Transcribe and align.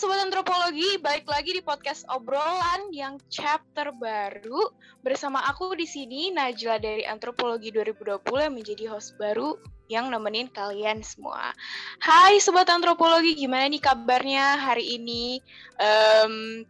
Sobat 0.00 0.16
Antropologi, 0.16 0.96
balik 0.96 1.28
lagi 1.28 1.52
di 1.52 1.60
podcast 1.60 2.08
obrolan 2.08 2.88
yang 2.88 3.20
chapter 3.28 3.92
baru 3.92 4.72
bersama 5.04 5.44
aku 5.44 5.76
di 5.76 5.84
sini 5.84 6.32
Najla 6.32 6.80
dari 6.80 7.04
Antropologi 7.04 7.68
2020 7.68 8.24
yang 8.32 8.54
menjadi 8.56 8.84
host 8.88 9.20
baru 9.20 9.60
yang 9.92 10.08
nemenin 10.08 10.48
kalian 10.56 11.04
semua. 11.04 11.52
Hai 12.00 12.40
Sobat 12.40 12.72
Antropologi, 12.72 13.36
gimana 13.36 13.68
nih 13.68 13.76
kabarnya 13.76 14.56
hari 14.56 14.96
ini? 14.96 15.44
Um, 15.76 16.64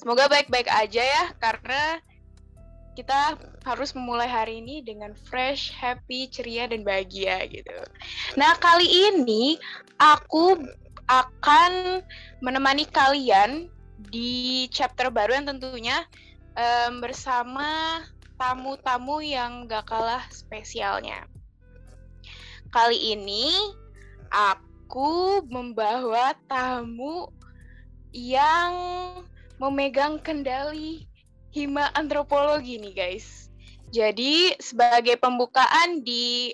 semoga 0.00 0.32
baik-baik 0.32 0.72
aja 0.72 1.04
ya, 1.04 1.24
karena 1.36 2.00
kita 2.96 3.36
harus 3.68 3.92
memulai 3.92 4.24
hari 4.24 4.64
ini 4.64 4.80
dengan 4.80 5.12
fresh, 5.12 5.68
happy, 5.76 6.32
ceria, 6.32 6.64
dan 6.64 6.80
bahagia 6.80 7.44
gitu. 7.44 7.76
Nah, 8.40 8.56
kali 8.56 8.88
ini 8.88 9.60
aku 10.00 10.56
akan 11.08 12.04
menemani 12.44 12.84
kalian 12.88 13.72
di 14.12 14.68
chapter 14.70 15.10
baru 15.10 15.40
yang 15.40 15.48
tentunya 15.50 16.04
um, 16.54 17.02
bersama 17.02 18.00
tamu-tamu 18.38 19.18
yang 19.24 19.66
gak 19.66 19.90
kalah 19.90 20.22
spesialnya. 20.30 21.26
Kali 22.70 23.16
ini 23.16 23.50
aku 24.30 25.42
membawa 25.48 26.36
tamu 26.46 27.32
yang 28.14 28.72
memegang 29.58 30.22
kendali 30.22 31.08
hima 31.50 31.90
antropologi 31.98 32.78
nih 32.78 32.94
guys. 32.94 33.48
Jadi 33.88 34.52
sebagai 34.60 35.16
pembukaan 35.16 36.04
di 36.04 36.52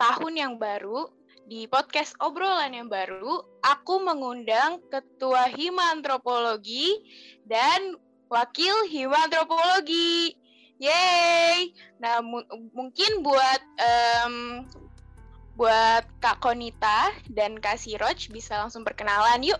tahun 0.00 0.34
yang 0.40 0.54
baru, 0.56 1.12
di 1.50 1.66
podcast 1.66 2.14
obrolan 2.22 2.70
yang 2.70 2.86
baru, 2.86 3.42
aku 3.66 3.98
mengundang 4.06 4.78
Ketua 4.86 5.50
Hima 5.50 5.98
Antropologi 5.98 6.94
dan 7.42 7.98
Wakil 8.30 8.86
Hima 8.86 9.26
Antropologi. 9.26 10.30
Yeay! 10.78 11.74
Nah, 11.98 12.22
mu 12.22 12.38
mungkin 12.70 13.26
buat 13.26 13.60
um, 13.82 14.62
buat 15.58 16.06
Kak 16.22 16.38
Konita 16.38 17.10
dan 17.34 17.58
Kak 17.58 17.82
Siroj 17.82 18.30
bisa 18.30 18.62
langsung 18.62 18.86
perkenalan 18.86 19.42
yuk. 19.42 19.58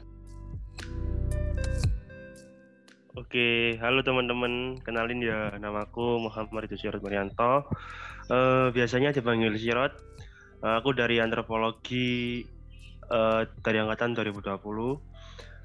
Oke, 3.19 3.75
halo 3.83 4.07
teman-teman. 4.07 4.79
Kenalin 4.87 5.27
ya, 5.27 5.59
namaku 5.59 6.23
Muhammad 6.23 6.71
Itu 6.71 6.79
Sirot 6.79 7.03
Marianto. 7.03 7.67
Uh, 8.31 8.71
biasanya 8.71 9.11
dipanggil 9.11 9.59
Sirot 9.59 9.91
aku 10.61 10.93
dari 10.93 11.17
antropologi 11.17 12.45
uh, 13.09 13.49
dari 13.65 13.81
angkatan 13.81 14.13
2020. 14.13 14.61
Uh, 14.61 15.01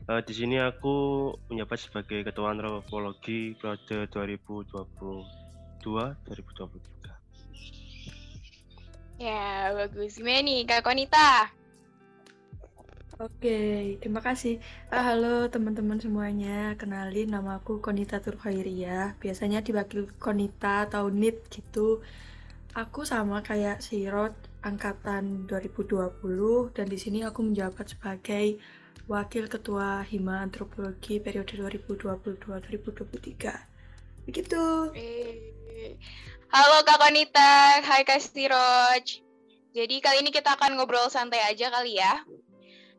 eh, 0.06 0.22
di 0.24 0.34
sini 0.38 0.62
aku 0.62 1.34
menjabat 1.50 1.82
sebagai 1.82 2.22
ketua 2.24 2.56
antropologi 2.56 3.58
periode 3.60 4.08
2022 4.08 5.84
2023. 5.84 6.96
Ya, 9.16 9.72
bagus. 9.72 10.20
Gimana 10.20 10.44
nih, 10.44 10.68
Kak 10.68 10.84
Konita? 10.84 11.48
Oke, 13.16 13.96
terima 14.04 14.20
kasih. 14.20 14.60
Uh, 14.92 15.00
halo 15.00 15.48
teman-teman 15.48 16.04
semuanya, 16.04 16.76
kenalin 16.76 17.32
nama 17.32 17.64
aku 17.64 17.80
Konita 17.80 18.20
Turkhairiyah. 18.20 19.16
Biasanya 19.24 19.64
diwakil 19.64 20.12
Konita 20.20 20.92
atau 20.92 21.08
Nit 21.08 21.48
gitu. 21.48 22.04
Aku 22.76 23.08
sama 23.08 23.40
kayak 23.40 23.80
Sirot, 23.80 24.36
angkatan 24.66 25.46
2020 25.46 26.74
dan 26.74 26.90
di 26.90 26.98
sini 26.98 27.22
aku 27.22 27.46
menjabat 27.46 27.94
sebagai 27.94 28.58
Wakil 29.06 29.46
Ketua 29.46 30.02
Hima 30.02 30.42
Antropologi 30.42 31.22
periode 31.22 31.54
2022-2023. 31.86 34.26
Begitu. 34.26 34.90
Halo 36.50 36.78
Kak 36.82 36.98
Konita, 36.98 37.86
hai 37.86 38.02
Kak 38.02 38.18
Stiroj. 38.18 39.22
Jadi 39.78 39.96
kali 40.02 40.26
ini 40.26 40.34
kita 40.34 40.58
akan 40.58 40.82
ngobrol 40.82 41.14
santai 41.14 41.46
aja 41.46 41.70
kali 41.70 42.02
ya. 42.02 42.26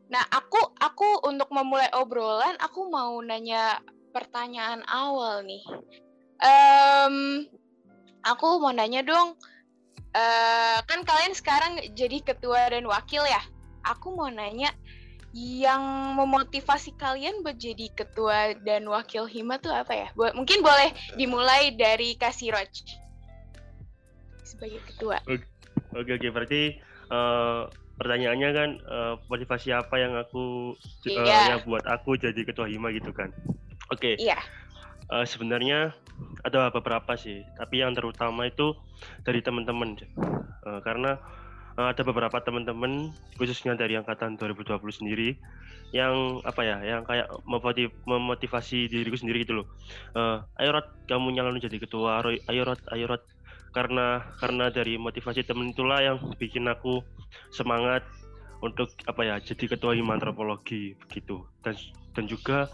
Nah, 0.07 0.23
aku 0.31 0.71
aku 0.79 1.27
untuk 1.27 1.51
memulai 1.51 1.91
obrolan, 1.91 2.55
aku 2.63 2.87
mau 2.87 3.19
nanya 3.19 3.83
pertanyaan 4.15 4.87
awal 4.87 5.43
nih. 5.43 5.67
Um, 6.39 7.43
aku 8.23 8.63
mau 8.63 8.71
nanya 8.71 9.03
dong, 9.03 9.35
uh, 10.17 10.77
kan 10.83 10.99
kalian 11.05 11.33
sekarang 11.37 11.73
jadi 11.93 12.17
ketua 12.25 12.73
dan 12.73 12.89
wakil 12.89 13.21
ya. 13.23 13.41
Aku 13.85 14.17
mau 14.17 14.27
nanya 14.27 14.73
yang 15.37 16.15
memotivasi 16.17 16.97
kalian 16.97 17.45
buat 17.45 17.61
jadi 17.61 17.93
ketua 17.93 18.57
dan 18.65 18.89
wakil 18.89 19.29
hima 19.29 19.61
tuh 19.61 19.71
apa 19.71 19.93
ya? 19.93 20.07
Buat 20.17 20.33
mungkin 20.33 20.65
boleh 20.65 20.91
dimulai 21.15 21.77
dari 21.77 22.17
kasih 22.17 22.57
Roj 22.57 22.73
sebagai 24.43 24.81
ketua. 24.89 25.21
Oke 25.27 25.45
oke, 25.93 26.11
oke. 26.17 26.27
berarti 26.33 26.79
uh, 27.13 27.69
pertanyaannya 28.01 28.49
kan 28.55 28.69
uh, 28.87 29.13
motivasi 29.29 29.75
apa 29.75 29.95
yang 29.99 30.17
aku 30.17 30.73
uh, 30.79 31.23
yeah. 31.23 31.55
yang 31.55 31.61
buat 31.67 31.83
aku 31.85 32.17
jadi 32.17 32.41
ketua 32.41 32.65
hima 32.65 32.89
gitu 32.95 33.13
kan? 33.13 33.29
Oke. 33.93 34.15
Okay. 34.17 34.23
Iya. 34.23 34.39
Yeah. 34.39 34.43
Uh, 35.07 35.23
sebenarnya 35.23 35.95
ada 36.43 36.67
beberapa 36.67 37.15
sih 37.15 37.47
tapi 37.55 37.79
yang 37.79 37.95
terutama 37.95 38.47
itu 38.47 38.75
dari 39.23 39.39
teman-teman. 39.39 39.95
Uh, 40.67 40.83
karena 40.83 41.15
uh, 41.79 41.93
ada 41.93 42.01
beberapa 42.03 42.37
teman-teman 42.43 43.13
khususnya 43.39 43.77
dari 43.77 43.95
angkatan 43.95 44.35
2020 44.35 44.81
sendiri 44.91 45.37
yang 45.95 46.43
apa 46.43 46.67
ya 46.67 46.83
yang 46.83 47.07
kayak 47.07 47.31
memotiv 47.47 47.95
memotivasi 48.03 48.91
diriku 48.91 49.15
sendiri 49.15 49.47
gitu 49.47 49.63
loh. 49.63 49.67
Uh, 50.11 50.43
ayo 50.59 50.75
Rod 50.75 50.87
kamu 51.07 51.39
nyalon 51.39 51.63
jadi 51.63 51.79
ketua 51.79 52.19
ayo 52.27 52.61
Rod 52.67 52.81
ayo 52.91 53.05
Rod. 53.07 53.23
Karena 53.71 54.25
karena 54.41 54.73
dari 54.73 54.97
motivasi 54.97 55.45
temen 55.45 55.71
itulah 55.71 56.01
yang 56.01 56.17
bikin 56.35 56.65
aku 56.65 57.03
semangat 57.53 58.03
untuk 58.61 58.93
apa 59.05 59.21
ya 59.23 59.35
jadi 59.41 59.77
ketua 59.77 59.93
hima 59.93 60.17
antropologi 60.17 60.97
begitu. 60.97 61.45
Dan 61.61 61.75
dan 62.17 62.25
juga 62.25 62.71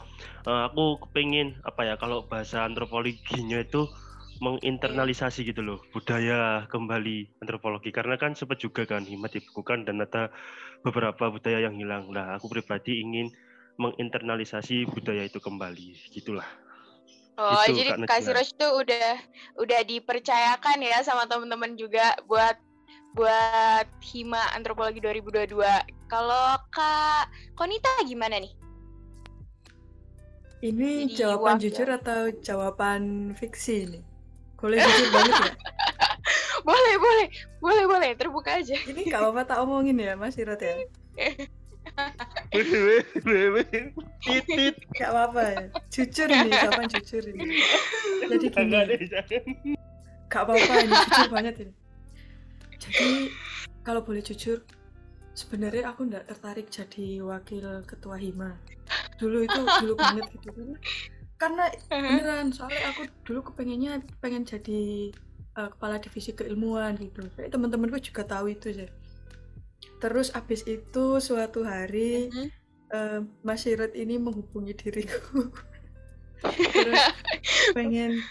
uh, 0.48 0.72
aku 0.72 1.04
pengen 1.12 1.60
apa 1.68 1.84
ya 1.84 1.96
kalau 2.00 2.24
bahasa 2.24 2.64
antropologinya 2.64 3.60
itu 3.60 3.92
menginternalisasi 4.40 5.46
gitu 5.46 5.62
loh 5.62 5.80
budaya 5.96 6.66
kembali 6.68 7.38
antropologi 7.40 7.96
karena 7.96 8.20
kan 8.20 8.36
sempat 8.36 8.60
juga 8.60 8.84
kan 8.84 9.06
hima 9.06 9.32
dibukukan 9.32 9.88
dan 9.88 10.04
ada 10.04 10.32
beberapa 10.84 11.32
budaya 11.32 11.64
yang 11.64 11.76
hilang. 11.76 12.12
Nah 12.12 12.36
aku 12.40 12.52
pribadi 12.52 13.04
ingin 13.04 13.32
menginternalisasi 13.80 14.86
budaya 14.90 15.26
itu 15.26 15.40
kembali 15.44 15.96
gitulah. 16.14 16.46
Oh, 17.34 17.66
itu, 17.66 17.82
jadi 17.82 17.98
Kak 18.06 18.22
Siroj 18.22 18.46
itu 18.54 18.68
udah 18.70 19.10
udah 19.58 19.80
dipercayakan 19.82 20.78
ya 20.86 21.02
sama 21.02 21.26
teman-teman 21.26 21.74
juga 21.74 22.14
buat 22.30 22.54
buat 23.14 23.86
Hima 24.02 24.42
Antropologi 24.58 24.98
2022. 24.98 25.62
Kalau 26.10 26.58
Kak 26.74 27.30
Konita 27.54 27.90
gimana 28.10 28.42
nih? 28.42 28.54
Ini 30.64 31.06
Jadi 31.12 31.18
jawaban 31.22 31.60
wakil. 31.60 31.64
jujur 31.70 31.88
atau 31.94 32.22
jawaban 32.42 33.34
fiksi 33.38 33.76
ini? 33.86 34.00
Boleh 34.58 34.82
jujur 34.82 35.08
banget 35.14 35.34
ya? 35.38 35.54
boleh, 36.68 36.96
boleh. 36.98 37.28
Boleh, 37.62 37.86
boleh. 37.86 38.10
Terbuka 38.18 38.64
aja. 38.64 38.78
Ini 38.82 39.06
gak 39.12 39.22
apa-apa 39.22 39.42
tak 39.46 39.58
omongin 39.62 40.00
ya, 40.00 40.18
Mas 40.18 40.40
Irot 40.40 40.58
ya? 40.58 40.74
Titit. 44.24 44.76
Gak 44.98 45.10
apa-apa 45.12 45.42
ya. 45.52 45.66
Jujur 45.92 46.28
ini, 46.32 46.50
jawaban 46.50 46.88
jujur 46.90 47.24
ini. 47.28 47.46
Jadi 48.24 48.46
gini. 48.50 49.76
Gak 50.32 50.48
apa-apa 50.48 50.74
ini, 50.82 50.96
jujur 50.96 51.30
banget 51.30 51.56
ini 51.62 51.83
jadi 52.84 53.32
kalau 53.84 54.04
boleh 54.04 54.24
jujur 54.24 54.64
sebenarnya 55.34 55.90
aku 55.90 56.08
nggak 56.08 56.30
tertarik 56.30 56.68
jadi 56.70 57.22
wakil 57.26 57.82
ketua 57.88 58.16
hima. 58.22 58.56
Dulu 59.18 59.46
itu 59.46 59.62
dulu 59.82 59.94
banget 59.98 60.26
gitu. 60.38 60.50
Kan 60.54 60.78
karena 61.42 61.66
beneran 61.90 62.56
soalnya 62.56 62.96
aku 62.96 63.02
dulu 63.28 63.52
kepengennya 63.52 64.00
pengen 64.24 64.48
jadi 64.48 65.12
uh, 65.60 65.70
kepala 65.74 66.00
divisi 66.00 66.32
keilmuan 66.32 66.96
gitu. 67.02 67.26
Kayak 67.36 67.52
teman-temanku 67.52 68.00
juga 68.00 68.24
tahu 68.24 68.54
itu 68.54 68.72
aja. 68.72 68.88
Terus 70.00 70.32
abis 70.32 70.64
itu 70.68 71.06
suatu 71.20 71.68
hari 71.68 72.32
uh, 72.94 73.26
Mas 73.44 73.66
Sirot 73.66 73.92
ini 73.98 74.22
menghubungi 74.22 74.78
diriku. 74.78 75.52
Terus 76.76 77.04
pengen 77.78 78.22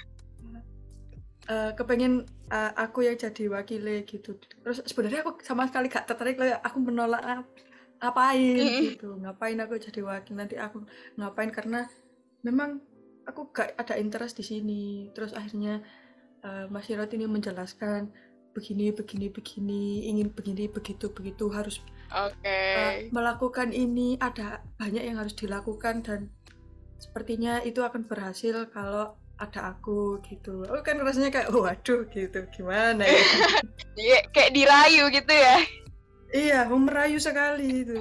uh, 1.49 1.73
kepengen 1.75 2.29
uh, 2.53 2.71
aku 2.77 3.09
yang 3.09 3.17
jadi 3.17 3.49
wakilnya 3.49 4.05
gitu. 4.05 4.37
Terus 4.37 4.85
sebenarnya 4.85 5.25
aku 5.25 5.41
sama 5.41 5.65
sekali 5.67 5.89
gak 5.89 6.05
tertarik 6.05 6.37
loh 6.37 6.53
aku 6.61 6.79
menolak 6.85 7.49
ngapain 7.99 8.93
gitu. 8.93 9.17
Ngapain 9.17 9.57
aku 9.65 9.81
jadi 9.81 10.01
wakil? 10.05 10.37
Nanti 10.37 10.61
aku 10.61 10.85
ngapain? 11.17 11.49
Karena 11.49 11.89
memang 12.45 12.85
aku 13.25 13.49
gak 13.51 13.81
ada 13.81 13.97
interest 13.97 14.37
di 14.37 14.45
sini. 14.45 14.85
Terus 15.17 15.33
akhirnya 15.33 15.81
uh, 16.45 16.69
Mas 16.69 16.93
Hirot 16.93 17.11
ini 17.17 17.25
menjelaskan 17.25 18.13
begini 18.53 18.93
begini 18.93 19.33
begini 19.33 20.13
ingin 20.13 20.29
begini 20.29 20.69
begitu 20.69 21.09
begitu 21.09 21.49
harus 21.49 21.81
Oke. 22.13 22.45
uh, 22.77 23.09
melakukan 23.09 23.73
ini. 23.73 24.21
Ada 24.21 24.61
banyak 24.77 25.03
yang 25.09 25.17
harus 25.17 25.33
dilakukan 25.33 26.05
dan 26.05 26.29
sepertinya 27.01 27.65
itu 27.65 27.83
akan 27.83 28.07
berhasil 28.07 28.69
kalau 28.71 29.19
ada 29.43 29.75
aku 29.75 30.23
gitu. 30.23 30.63
Oh 30.71 30.81
kan 30.87 31.03
rasanya 31.03 31.35
kayak 31.35 31.51
oh, 31.51 31.67
waduh 31.67 32.07
gitu. 32.15 32.47
Gimana 32.55 33.03
ya? 33.03 33.21
Iya, 33.99 34.19
kayak 34.33 34.55
dirayu 34.57 35.05
gitu 35.13 35.35
ya. 35.35 35.57
iya, 36.33 36.65
merayu 36.71 37.21
sekali 37.21 37.85
itu. 37.85 38.01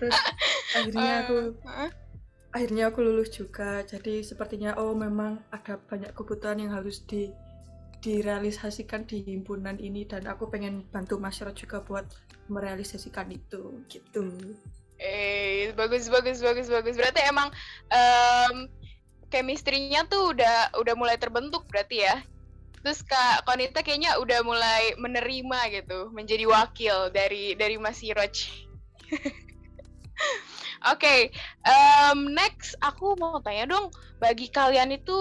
Terus 0.00 0.16
akhirnya 0.72 1.12
aku 1.26 1.36
Eh, 1.68 1.90
akhirnya 2.54 2.84
aku 2.88 2.98
lulus 3.04 3.34
juga. 3.34 3.84
Jadi 3.84 4.24
sepertinya 4.24 4.78
oh 4.80 4.96
memang 4.96 5.42
ada 5.52 5.76
banyak 5.76 6.16
kebutuhan 6.16 6.62
yang 6.62 6.72
harus 6.72 7.04
di 7.04 7.28
direalisasikan 8.02 9.06
di 9.06 9.22
himpunan 9.22 9.78
ini 9.78 10.02
dan 10.02 10.26
aku 10.26 10.50
pengen 10.50 10.82
bantu 10.90 11.22
masyarakat 11.22 11.54
juga 11.54 11.78
buat 11.86 12.06
merealisasikan 12.50 13.30
itu 13.30 13.78
gitu. 13.86 14.26
Eh, 14.98 15.70
bagus 15.74 16.10
bagus 16.10 16.42
bagus 16.42 16.66
bagus. 16.70 16.94
Berarti 16.98 17.20
emang 17.26 17.50
em 17.90 18.66
chemistry-nya 19.32 20.04
tuh 20.12 20.36
udah 20.36 20.76
udah 20.76 20.94
mulai 20.94 21.16
terbentuk 21.16 21.64
berarti 21.72 22.04
ya. 22.04 22.20
Terus 22.84 23.00
Kak 23.06 23.48
Konita 23.48 23.80
kayaknya 23.80 24.20
udah 24.20 24.44
mulai 24.44 24.92
menerima 25.00 25.58
gitu, 25.72 26.10
menjadi 26.12 26.44
wakil 26.44 27.08
dari 27.14 27.56
dari 27.56 27.80
Mas 27.80 28.02
Siroj. 28.02 28.34
Oke, 30.92 31.30
em, 31.62 32.18
next 32.34 32.74
aku 32.82 33.14
mau 33.16 33.38
tanya 33.38 33.70
dong, 33.70 33.86
bagi 34.18 34.50
kalian 34.50 34.90
itu 34.98 35.14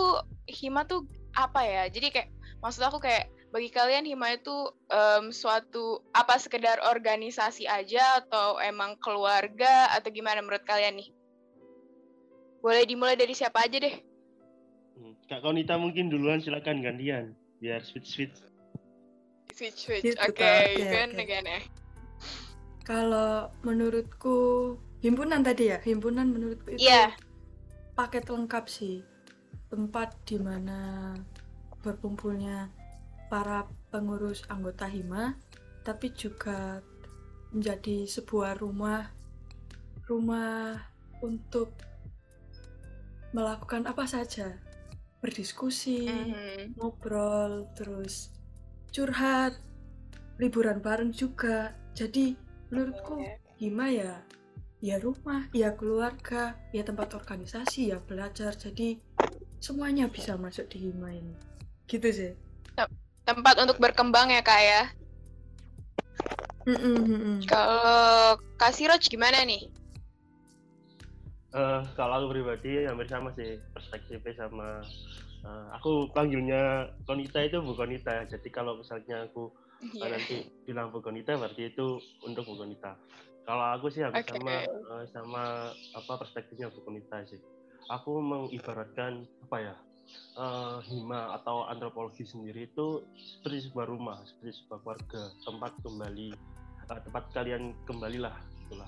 hima 0.50 0.84
tuh 0.90 1.06
apa 1.38 1.62
ya? 1.62 1.84
Jadi 1.86 2.10
kayak 2.10 2.30
maksud 2.66 2.82
aku 2.82 2.98
kayak 2.98 3.30
bagi 3.54 3.70
kalian 3.70 4.10
hima 4.10 4.34
itu 4.34 4.74
em, 4.90 5.30
suatu 5.30 6.02
apa 6.18 6.42
sekedar 6.42 6.82
organisasi 6.82 7.70
aja 7.70 8.26
atau 8.26 8.58
emang 8.58 8.98
keluarga 8.98 9.94
atau 9.94 10.10
gimana 10.10 10.42
menurut 10.42 10.66
kalian 10.66 10.98
nih? 10.98 11.14
Boleh 12.62 12.86
dimulai 12.86 13.18
dari 13.18 13.34
siapa 13.34 13.66
aja 13.66 13.78
deh. 13.82 13.96
Hmm, 14.96 15.18
Kak 15.26 15.42
Konita 15.42 15.82
mungkin 15.82 16.14
duluan 16.14 16.40
silakan 16.40 16.86
gantian 16.86 17.34
biar 17.58 17.82
switch 17.82 18.06
switch. 18.06 18.38
Switch 19.54 19.78
switch. 19.78 20.06
Gitu, 20.06 20.18
Oke, 20.22 20.78
Gwen 20.78 21.14
oke. 21.14 21.22
again 21.22 21.46
ya. 21.46 21.62
Kalau 22.82 23.50
menurutku 23.62 24.38
himpunan 25.02 25.42
tadi 25.42 25.70
ya, 25.70 25.78
himpunan 25.82 26.30
menurutku 26.30 26.74
itu 26.74 26.82
Iya. 26.82 27.14
paket 27.94 28.30
lengkap 28.30 28.66
sih. 28.66 29.06
Tempat 29.70 30.18
di 30.26 30.38
mana 30.42 31.14
berkumpulnya 31.82 32.70
para 33.30 33.66
pengurus 33.94 34.44
anggota 34.50 34.86
hima, 34.86 35.38
tapi 35.82 36.12
juga 36.14 36.82
menjadi 37.52 38.08
sebuah 38.08 38.60
rumah 38.60 39.08
rumah 40.10 40.82
untuk 41.24 41.72
melakukan 43.32 43.88
apa 43.88 44.04
saja. 44.08 44.56
Berdiskusi, 45.22 46.10
Mhm. 46.10 46.76
ngobrol, 46.80 47.70
terus 47.78 48.34
curhat, 48.90 49.56
liburan 50.42 50.82
bareng 50.82 51.14
juga. 51.14 51.76
Jadi 51.94 52.36
menurutku 52.72 53.22
Hima 53.62 53.94
ya 53.94 54.18
ya 54.82 54.98
rumah, 54.98 55.46
ya 55.54 55.78
keluarga, 55.78 56.58
ya 56.74 56.82
tempat 56.82 57.14
organisasi, 57.14 57.94
ya 57.94 58.02
belajar. 58.02 58.58
Jadi 58.58 58.98
semuanya 59.62 60.10
bisa 60.10 60.34
masuk 60.42 60.66
di 60.74 60.90
Hima 60.90 61.14
ini. 61.14 61.38
Gitu 61.86 62.10
sih. 62.10 62.32
Tempat 63.22 63.62
untuk 63.62 63.78
berkembang 63.78 64.34
ya 64.34 64.42
kak 64.42 64.62
ya. 64.66 64.84
Mm-mm, 66.66 66.98
mm-mm. 67.06 67.38
Kalau 67.46 68.38
gimana 69.02 69.46
nih? 69.46 69.81
Eh, 71.52 71.82
kalau 72.00 72.14
aku 72.24 72.28
pribadi 72.32 72.88
hampir 72.88 73.12
sama 73.12 73.36
sih 73.36 73.60
perspektifnya 73.76 74.34
sama. 74.48 74.88
Eh, 75.44 75.68
aku 75.76 76.08
panggilnya 76.16 76.88
Konita 77.04 77.44
itu 77.44 77.60
Bu 77.60 77.76
Konita. 77.76 78.24
Jadi 78.24 78.48
kalau 78.48 78.80
misalnya 78.80 79.28
aku 79.28 79.52
Iya. 79.82 80.16
nanti 80.16 80.38
bilang 80.64 80.96
Bu 80.96 81.04
Konita 81.04 81.36
berarti 81.36 81.76
itu 81.76 82.00
untuk 82.24 82.48
Bu 82.48 82.56
Konita. 82.56 82.96
Kalau 83.44 83.66
aku 83.76 83.92
sih 83.92 84.00
hampir 84.00 84.24
Oke. 84.24 84.32
sama 84.32 84.54
eh, 84.64 85.06
sama 85.12 85.44
apa 85.92 86.14
perspektifnya 86.16 86.72
Bu 86.72 86.80
Konita 86.88 87.20
sih. 87.28 87.42
Aku 87.92 88.24
mengibaratkan 88.24 89.28
apa 89.44 89.58
ya 89.60 89.76
eh, 90.40 90.78
hima 90.88 91.36
atau 91.36 91.68
antropologi 91.68 92.24
sendiri 92.24 92.72
itu 92.72 93.04
seperti 93.20 93.68
sebuah 93.68 93.92
rumah 93.92 94.24
seperti 94.24 94.64
sebuah 94.64 94.80
keluarga 94.88 95.24
tempat 95.44 95.72
kembali 95.84 96.30
eh, 96.88 97.02
tempat 97.04 97.24
kalian 97.36 97.76
kembalilah 97.84 98.40
itulah 98.68 98.88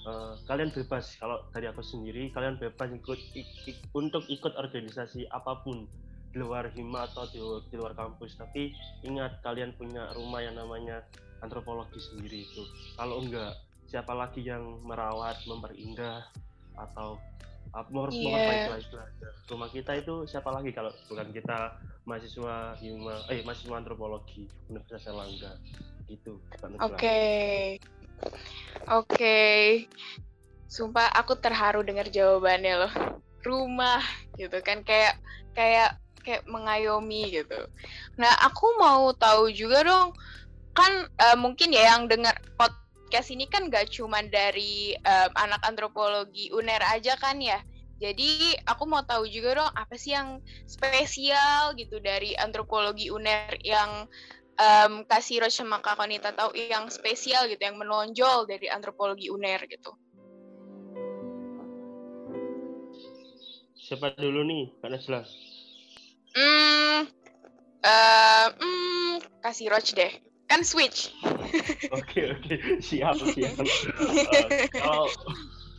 Eh, 0.00 0.34
kalian 0.48 0.72
bebas. 0.72 1.20
Kalau 1.20 1.44
dari 1.52 1.68
aku 1.68 1.84
sendiri 1.84 2.32
kalian 2.32 2.56
bebas 2.56 2.88
ikut 2.88 3.20
ik- 3.36 3.56
ik- 3.68 3.84
untuk 3.92 4.24
ikut 4.32 4.56
organisasi 4.56 5.28
apa 5.28 5.60
pun. 5.60 5.84
Di 6.30 6.38
luar 6.38 6.72
hima 6.72 7.04
atau 7.04 7.28
di, 7.28 7.36
di 7.68 7.76
luar 7.76 7.92
kampus. 7.92 8.38
Tapi 8.38 8.72
ingat 9.04 9.44
kalian 9.44 9.76
punya 9.76 10.08
rumah 10.16 10.40
yang 10.40 10.56
namanya 10.56 11.04
antropologi 11.44 12.00
sendiri 12.00 12.48
itu. 12.48 12.62
Kalau 12.96 13.20
enggak 13.20 13.52
siapa 13.84 14.16
lagi 14.16 14.40
yang 14.40 14.80
merawat 14.86 15.36
memperindah 15.44 16.24
atau 16.78 17.18
uh, 17.74 17.84
mem- 17.90 18.14
memperbaiki 18.14 18.80
istilahnya. 18.80 19.28
rumah 19.50 19.68
kita 19.68 19.92
itu 19.98 20.24
siapa 20.24 20.48
lagi 20.48 20.70
kalau 20.70 20.94
bukan 21.10 21.34
kita 21.34 21.74
mahasiswa 22.06 22.78
hima 22.78 23.26
eh 23.28 23.42
mahasiswa 23.42 23.74
antropologi 23.76 24.46
Universitas 24.70 25.10
Erlangga? 25.10 25.52
Gitu 26.06 26.38
Mbak 26.56 26.68
Najla. 26.70 26.96
Oke. 28.20 28.40
Oke. 28.90 29.40
Sumpah 30.70 31.10
aku 31.18 31.34
terharu 31.34 31.82
dengar 31.82 32.06
jawabannya 32.06 32.86
loh. 32.86 32.94
Rumah 33.42 34.02
gitu 34.38 34.62
kan 34.62 34.86
kayak 34.86 35.18
kayak 35.56 35.98
kayak 36.22 36.44
mengayomi 36.46 37.32
gitu. 37.32 37.58
Nah, 38.20 38.30
aku 38.44 38.78
mau 38.78 39.10
tahu 39.16 39.50
juga 39.50 39.82
dong 39.82 40.12
kan 40.70 41.10
eh, 41.10 41.36
mungkin 41.36 41.74
ya 41.74 41.96
yang 41.96 42.06
dengar 42.06 42.38
podcast 42.54 43.34
ini 43.34 43.50
kan 43.50 43.66
gak 43.66 43.90
cuman 43.90 44.30
dari 44.30 44.94
em, 44.94 45.30
anak 45.34 45.58
antropologi 45.66 46.54
UNER 46.54 46.80
aja 46.94 47.18
kan 47.18 47.42
ya. 47.42 47.58
Jadi 48.00 48.56
aku 48.64 48.88
mau 48.88 49.04
tahu 49.04 49.28
juga 49.28 49.60
dong 49.60 49.72
apa 49.76 49.92
sih 49.98 50.16
yang 50.16 50.40
spesial 50.64 51.76
gitu 51.76 52.00
dari 52.00 52.32
antropologi 52.38 53.12
UNER 53.12 53.60
yang 53.60 54.08
um, 54.60 55.08
Kak 55.08 55.24
Siro 55.24 55.48
sama 55.48 55.80
Kak 55.80 55.96
Konita 55.96 56.36
tahu 56.36 56.52
yang 56.52 56.92
spesial 56.92 57.48
gitu, 57.48 57.64
yang 57.64 57.80
menonjol 57.80 58.44
dari 58.44 58.68
antropologi 58.68 59.32
UNER 59.32 59.64
gitu. 59.66 59.96
siapa 63.90 64.14
dulu 64.14 64.46
nih 64.46 64.70
Kak 64.78 64.90
Najla 64.94 65.26
Hmm, 66.30 67.10
eh, 67.82 68.46
hmm, 68.54 69.18
Kak 69.42 69.50
Siroj 69.50 69.82
deh. 69.98 70.14
Kan 70.46 70.62
switch. 70.62 71.10
Oke 71.98 72.30
oke 72.38 72.54
siap 72.78 73.18
siap. 73.34 73.58
Kalau 74.70 75.10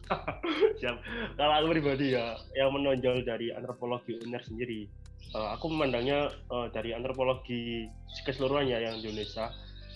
siap. 0.83 0.95
Kalau 1.39 1.53
aku 1.55 1.67
pribadi 1.71 2.19
ya 2.19 2.35
yang 2.59 2.75
menonjol 2.75 3.23
dari 3.23 3.55
antropologi 3.55 4.19
UNER 4.19 4.43
sendiri, 4.43 4.91
eh, 5.33 5.49
aku 5.55 5.65
memandangnya 5.71 6.29
eh, 6.29 6.67
dari 6.73 6.91
antropologi 6.91 7.87
keseluruhannya 8.27 8.77
yang 8.77 8.95
di 8.99 9.13
Indonesia, 9.13 9.49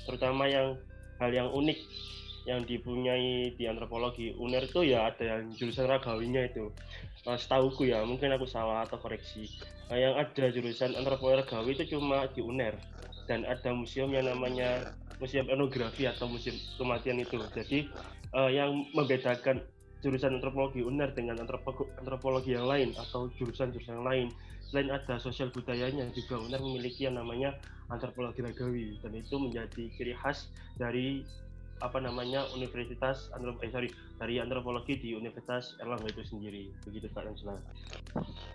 terutama 0.08 0.48
yang 0.48 0.79
hal 1.20 1.32
yang 1.32 1.50
unik 1.51 1.79
yang 2.46 2.62
dipunyai 2.62 3.58
di 3.58 3.65
antropologi 3.65 4.38
UNER 4.38 4.70
itu 4.70 4.86
ya 4.86 5.10
ada 5.10 5.24
yang 5.25 5.58
jurusan 5.58 5.89
ragawinya 5.89 6.46
itu. 6.46 6.70
Eh, 7.25 7.38
setahuku 7.41 7.89
ya, 7.89 8.05
mungkin 8.05 8.29
aku 8.38 8.46
salah 8.46 8.86
atau 8.86 9.01
koreksi. 9.01 9.50
Nah, 9.89 9.98
yang 9.98 10.13
ada 10.13 10.46
jurusan 10.53 10.94
antropologi 10.94 11.41
ragawi 11.41 11.74
itu 11.74 11.98
cuma 11.98 12.29
di 12.29 12.46
UNER 12.46 12.77
dan 13.25 13.41
ada 13.50 13.74
museum 13.74 14.13
yang 14.13 14.29
namanya 14.29 14.86
museum 15.17 15.50
etnografi 15.50 16.05
atau 16.05 16.29
museum 16.29 16.53
kematian 16.77 17.17
itu. 17.17 17.41
Jadi 17.58 17.89
eh, 18.29 18.50
yang 18.53 18.86
membedakan 18.94 19.65
jurusan 20.05 20.38
antropologi 20.38 20.86
UNER 20.86 21.17
dengan 21.17 21.41
antropo- 21.41 21.89
antropologi 21.98 22.53
yang 22.53 22.70
lain 22.70 22.94
atau 22.94 23.25
jurusan-jurusan 23.34 24.05
lain 24.05 24.29
selain 24.69 24.89
ada 24.91 25.15
sosial 25.22 25.53
budayanya 25.53 26.10
juga 26.13 26.41
UNER 26.41 26.62
memiliki 26.62 27.05
yang 27.05 27.17
namanya 27.19 27.53
antropologi 27.93 28.41
ragawi 28.41 28.98
dan 29.01 29.13
itu 29.13 29.36
menjadi 29.38 29.84
ciri 29.93 30.13
khas 30.17 30.50
dari 30.75 31.22
apa 31.84 32.00
namanya 32.00 32.48
Universitas 32.55 33.27
Antrop 33.36 33.60
eh 33.60 33.67
sorry 33.67 33.91
dari 34.15 34.39
antropologi 34.39 34.95
di 34.95 35.12
Universitas 35.12 35.75
Erlangga 35.84 36.07
itu 36.07 36.24
sendiri 36.24 36.72
begitu 36.88 37.12
Kak 37.12 37.27
Najla. 37.27 37.60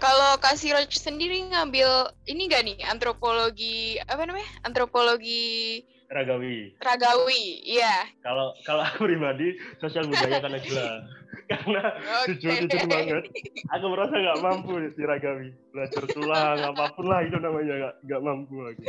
Kalau 0.00 0.40
Kak 0.40 0.56
Siroj 0.56 0.88
sendiri 0.88 1.44
ngambil 1.52 2.16
ini 2.24 2.48
gak 2.48 2.64
nih 2.64 2.78
antropologi 2.88 4.00
apa 4.08 4.24
namanya? 4.24 4.48
Antropologi 4.64 5.84
Ragawi. 6.10 6.74
ragawi. 6.82 7.62
Iya. 7.62 8.10
Kalau 8.26 8.50
kalau 8.66 8.82
aku 8.82 9.06
pribadi 9.06 9.54
sosial 9.78 10.10
budaya 10.10 10.42
kan 10.42 10.50
Najla. 10.50 10.88
Karena 11.50 11.82
Oke. 12.22 12.38
jujur 12.38 12.66
jujur 12.66 12.86
banget 12.86 13.26
aku 13.74 13.86
merasa 13.90 14.14
nggak 14.14 14.38
mampu 14.38 14.70
di 14.94 15.02
ragawi 15.02 15.50
belajar 15.74 16.06
tulang 16.14 16.58
apa 16.62 16.94
pun 16.94 17.10
lah 17.10 17.26
itu 17.26 17.42
namanya 17.42 17.74
nggak 17.74 17.94
nggak 18.06 18.22
mampu 18.22 18.54
lagi 18.62 18.84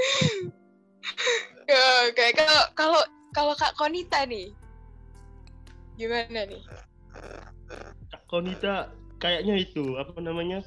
Oke, 2.06 2.26
kalau 2.38 2.62
kalau 2.78 3.02
kalau 3.34 3.54
Kak 3.58 3.74
Konita 3.80 4.28
nih, 4.30 4.54
Gimana 6.02 6.50
nih? 6.50 6.64
Kak 8.10 8.24
Konita 8.28 8.90
kayaknya 9.22 9.56
itu 9.62 9.96
apa 10.02 10.18
namanya 10.18 10.66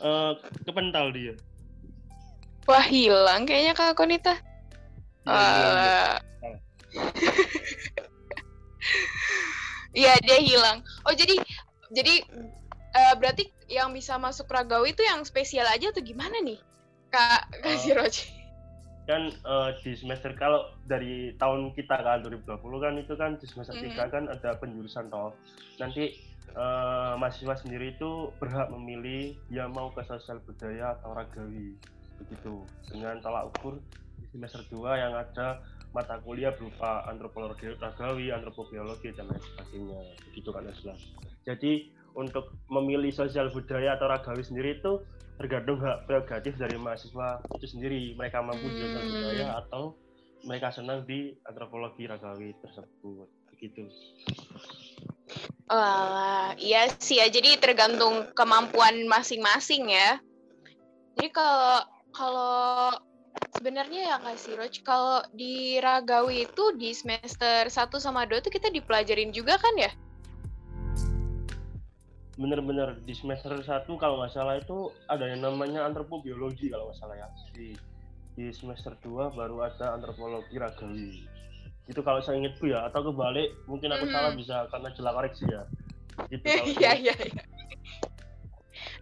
uh, 0.00 0.38
kepental 0.64 1.10
dia. 1.10 1.34
Wah 2.70 2.84
hilang 2.86 3.44
kayaknya 3.44 3.74
Kak 3.74 3.98
Konita. 3.98 4.38
Uh, 5.26 6.18
Iya 9.92 10.16
dia 10.24 10.38
hilang. 10.40 10.80
Oh 11.04 11.12
jadi 11.12 11.36
jadi 11.92 12.24
uh, 12.96 13.14
berarti 13.20 13.52
yang 13.68 13.92
bisa 13.92 14.16
masuk 14.16 14.48
Ragawi 14.48 14.96
itu 14.96 15.04
yang 15.04 15.20
spesial 15.24 15.68
aja 15.68 15.92
atau 15.92 16.00
gimana 16.00 16.40
nih 16.40 16.60
Kak 17.12 17.60
Kak 17.60 17.76
uh, 17.92 18.08
Kan 19.04 19.34
uh, 19.44 19.76
di 19.84 19.92
semester 19.92 20.32
kalau 20.38 20.72
dari 20.88 21.36
tahun 21.36 21.76
kita 21.76 22.00
kan 22.00 22.24
2020 22.24 22.56
kan 22.80 22.92
itu 22.96 23.14
kan 23.18 23.30
di 23.36 23.44
semester 23.44 23.76
mm 23.76 23.92
-hmm. 23.92 24.08
kan 24.08 24.24
ada 24.32 24.56
penjurusan 24.56 25.12
toh. 25.12 25.36
Nanti 25.76 26.16
uh, 26.56 27.18
mahasiswa 27.20 27.60
sendiri 27.60 27.92
itu 27.92 28.32
berhak 28.40 28.72
memilih 28.72 29.36
dia 29.52 29.68
mau 29.68 29.92
ke 29.92 30.00
sosial 30.08 30.40
budaya 30.48 30.96
atau 30.96 31.12
ragawi 31.12 31.76
begitu 32.16 32.64
dengan 32.88 33.18
tolak 33.20 33.50
ukur 33.50 33.82
semester 34.32 34.64
2 34.72 34.96
yang 34.96 35.12
ada 35.12 35.60
mata 35.92 36.16
kuliah 36.24 36.56
berupa 36.56 37.04
antropologi 37.04 37.68
ragawi, 37.76 38.32
antropobiologi 38.32 39.12
dan 39.12 39.28
lain 39.28 39.44
sebagainya. 39.44 40.00
Begitu 40.32 40.48
kan 40.48 40.64
Islam. 40.64 40.98
Jadi 41.44 41.72
untuk 42.16 42.56
memilih 42.72 43.12
sosial 43.12 43.52
budaya 43.52 44.00
atau 44.00 44.08
ragawi 44.08 44.40
sendiri 44.40 44.80
itu 44.80 45.04
tergantung 45.36 45.80
hak 45.80 46.08
prerogatif 46.08 46.56
dari 46.56 46.76
mahasiswa 46.80 47.44
itu 47.60 47.66
sendiri. 47.68 48.16
Mereka 48.16 48.40
mampu 48.40 48.72
di 48.72 48.78
sosial 48.80 49.04
hmm. 49.04 49.12
budaya 49.12 49.46
atau 49.64 49.82
mereka 50.48 50.68
senang 50.74 51.04
di 51.04 51.36
antropologi 51.44 52.08
ragawi 52.08 52.56
tersebut. 52.64 53.28
Begitu. 53.52 53.84
Oh, 55.70 56.48
iya 56.56 56.88
sih 56.98 57.20
ya. 57.20 57.28
Jadi 57.28 57.60
tergantung 57.60 58.32
kemampuan 58.32 59.06
masing-masing 59.06 59.92
ya. 59.92 60.18
Jadi 61.16 61.28
kalau 61.30 61.84
kalau 62.12 62.96
sebenarnya 63.62 64.10
ya 64.10 64.16
Kak 64.18 64.42
Siroj, 64.42 64.74
kalau 64.82 65.22
di 65.30 65.78
Ragawi 65.78 66.50
itu 66.50 66.74
di 66.74 66.90
semester 66.90 67.70
1 67.70 67.94
sama 68.02 68.26
2 68.26 68.42
itu 68.42 68.50
kita 68.50 68.74
dipelajarin 68.74 69.30
juga 69.30 69.54
kan 69.54 69.70
ya? 69.78 69.94
Bener-bener 72.34 72.98
di 73.06 73.14
semester 73.14 73.54
1 73.54 73.86
kalau 74.02 74.18
nggak 74.18 74.34
salah 74.34 74.58
itu 74.58 74.90
ada 75.06 75.30
yang 75.30 75.46
namanya 75.46 75.86
antropobiologi 75.86 76.74
kalau 76.74 76.90
nggak 76.90 76.98
salah 76.98 77.14
ya. 77.14 77.30
Di, 77.54 77.78
di 78.34 78.50
semester 78.50 78.98
2 78.98 79.30
baru 79.30 79.62
ada 79.62 79.94
antropologi 79.94 80.58
Ragawi. 80.58 81.22
Itu 81.86 82.02
kalau 82.02 82.18
saya 82.18 82.42
ingatku 82.42 82.66
ya, 82.66 82.90
atau 82.90 83.14
kebalik 83.14 83.54
mungkin 83.70 83.94
aku 83.94 84.10
hmm. 84.10 84.14
salah 84.18 84.34
bisa 84.34 84.66
karena 84.74 84.90
jelas 84.90 85.14
koreksi 85.14 85.46
ya. 85.46 85.62
Gitu 86.34 86.42
Iya, 86.82 86.98
iya, 86.98 87.14
iya 87.14 87.42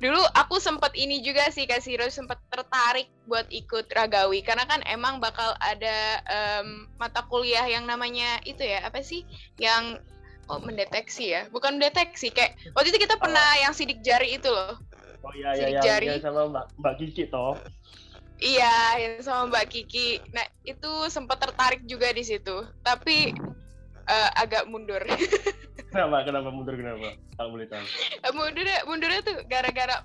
dulu 0.00 0.20
aku 0.32 0.56
sempat 0.56 0.96
ini 0.96 1.20
juga 1.20 1.52
sih 1.52 1.68
Kak 1.68 1.84
Siro 1.84 2.08
sempat 2.08 2.40
tertarik 2.48 3.12
buat 3.28 3.44
ikut 3.52 3.92
ragawi 3.92 4.40
karena 4.40 4.64
kan 4.64 4.80
emang 4.88 5.20
bakal 5.20 5.52
ada 5.60 6.24
um, 6.24 6.88
mata 6.96 7.20
kuliah 7.28 7.68
yang 7.68 7.84
namanya 7.84 8.40
itu 8.48 8.64
ya 8.64 8.80
apa 8.80 9.04
sih 9.04 9.28
yang 9.60 10.00
oh 10.48 10.58
mendeteksi 10.64 11.36
ya 11.36 11.46
bukan 11.52 11.76
mendeteksi 11.76 12.32
kayak 12.32 12.56
waktu 12.72 12.96
itu 12.96 13.04
kita 13.04 13.20
pernah 13.20 13.44
oh. 13.44 13.60
yang 13.60 13.72
sidik 13.76 14.00
jari 14.00 14.40
itu 14.40 14.48
loh 14.48 14.80
oh 15.20 15.32
iya 15.36 15.52
iya 15.52 15.68
sidik 15.68 15.84
jari. 15.84 16.06
Ya, 16.08 16.16
sama 16.24 16.48
Mbak 16.48 16.64
Mbak 16.80 16.94
Kiki 16.96 17.24
toh 17.28 17.54
Iya, 18.40 18.96
yang 18.96 19.20
sama 19.20 19.52
Mbak 19.52 19.68
Kiki. 19.68 20.16
Nah, 20.32 20.48
itu 20.64 20.88
sempat 21.12 21.44
tertarik 21.44 21.84
juga 21.84 22.08
di 22.08 22.24
situ. 22.24 22.64
Tapi 22.80 23.36
uh, 24.10 24.30
agak 24.34 24.66
mundur. 24.66 25.00
kenapa? 25.94 26.26
Kenapa 26.26 26.48
mundur 26.50 26.74
kenapa? 26.74 27.14
Kalau 27.38 27.50
boleh 27.54 27.66
tahu. 27.70 27.86
Eh, 28.20 28.32
mundur 28.34 28.66
mundurnya 28.90 29.20
tuh 29.22 29.36
gara-gara 29.46 30.02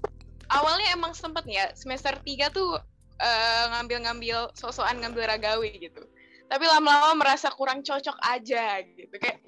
awalnya 0.54 0.94
emang 0.94 1.18
sempet 1.18 1.44
ya 1.50 1.74
semester 1.74 2.14
3 2.22 2.54
tuh 2.54 2.78
uh, 3.20 3.64
ngambil-ngambil 3.76 4.54
sosokan 4.54 5.02
ngambil 5.02 5.26
ragawi 5.26 5.74
gitu. 5.82 6.06
Tapi 6.46 6.62
lama-lama 6.70 7.26
merasa 7.26 7.50
kurang 7.50 7.82
cocok 7.82 8.22
aja 8.22 8.86
gitu 8.86 9.16
kayak 9.18 9.42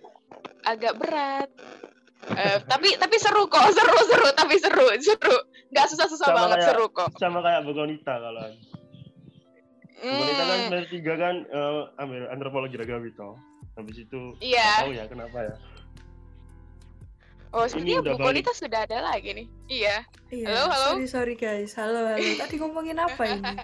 agak 0.65 0.97
berat. 0.97 1.49
Uh, 2.27 2.59
tapi 2.65 2.97
tapi 2.97 3.15
seru 3.21 3.45
kok 3.45 3.61
seru 3.77 3.97
seru 4.09 4.29
tapi 4.33 4.57
seru 4.57 4.89
seru 4.99 5.37
nggak 5.69 5.87
susah 5.93 6.09
susah 6.09 6.27
banget 6.33 6.59
kayak, 6.59 6.67
seru 6.73 6.85
kok 6.89 7.13
sama 7.21 7.39
kayak 7.45 7.61
Begonita 7.63 8.13
kalau 8.19 8.41
hmm. 10.01 10.11
Begonita 10.11 10.43
kan 10.43 10.57
semester 10.65 10.89
tiga 10.91 11.13
kan 11.15 11.35
uh, 11.53 12.01
ambil 12.01 12.27
antropologi 12.33 12.75
ragawi 12.75 13.13
toh 13.13 13.37
habis 13.77 13.95
itu 14.01 14.33
iya. 14.41 14.81
tahu 14.81 14.91
ya 14.97 15.05
kenapa 15.05 15.39
ya 15.45 15.55
Oh, 17.55 17.63
sepertinya 17.63 18.03
Bu 18.03 18.19
Kolita 18.19 18.51
sudah 18.51 18.83
ada 18.83 18.99
lagi 18.99 19.31
nih. 19.31 19.47
Iya. 19.71 20.03
iya. 20.35 20.47
Halo, 20.51 20.63
halo. 20.67 20.89
Sorry, 20.99 21.07
sorry 21.07 21.35
guys. 21.39 21.71
Halo, 21.79 22.03
halo. 22.03 22.19
Tadi 22.43 22.55
ngomongin 22.59 22.99
apa 22.99 23.23
ini? 23.23 23.55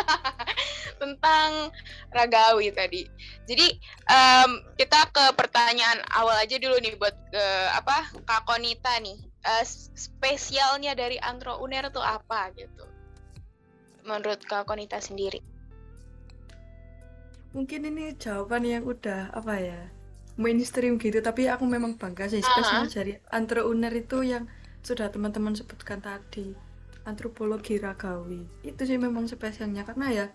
Tentang 1.00 1.68
Ragawi 2.08 2.72
tadi. 2.72 3.04
Jadi 3.44 3.68
um, 4.08 4.64
kita 4.80 5.12
ke 5.12 5.24
pertanyaan 5.36 6.00
awal 6.16 6.40
aja 6.40 6.56
dulu 6.56 6.80
nih 6.80 6.96
buat 6.96 7.12
ke 7.28 7.46
apa 7.76 8.08
Kak 8.24 8.48
Konita 8.48 8.96
nih. 9.04 9.20
Uh, 9.44 9.64
spesialnya 9.92 10.96
dari 10.96 11.20
Antro 11.20 11.60
Uner 11.60 11.92
tuh 11.92 12.00
apa 12.00 12.48
gitu? 12.56 12.88
Menurut 14.08 14.40
Kak 14.48 14.64
Konita 14.64 15.04
sendiri 15.04 15.44
mungkin 17.56 17.88
ini 17.88 18.12
jawaban 18.20 18.68
yang 18.68 18.84
udah 18.84 19.32
apa 19.32 19.54
ya 19.56 19.80
mainstream 20.36 21.00
gitu 21.00 21.24
tapi 21.24 21.48
aku 21.48 21.64
memang 21.64 21.96
bangga 21.96 22.28
sih 22.28 22.44
spesial 22.44 22.84
uh-huh. 22.84 22.92
dari 22.92 23.16
antro 23.32 23.64
uner 23.64 23.88
itu 23.96 24.20
yang 24.20 24.44
sudah 24.84 25.08
teman-teman 25.08 25.56
sebutkan 25.56 26.04
tadi 26.04 26.52
antropologi 27.08 27.80
ragawi 27.80 28.44
itu 28.60 28.82
sih 28.84 29.00
memang 29.00 29.24
spesialnya 29.24 29.88
karena 29.88 30.06
ya 30.12 30.26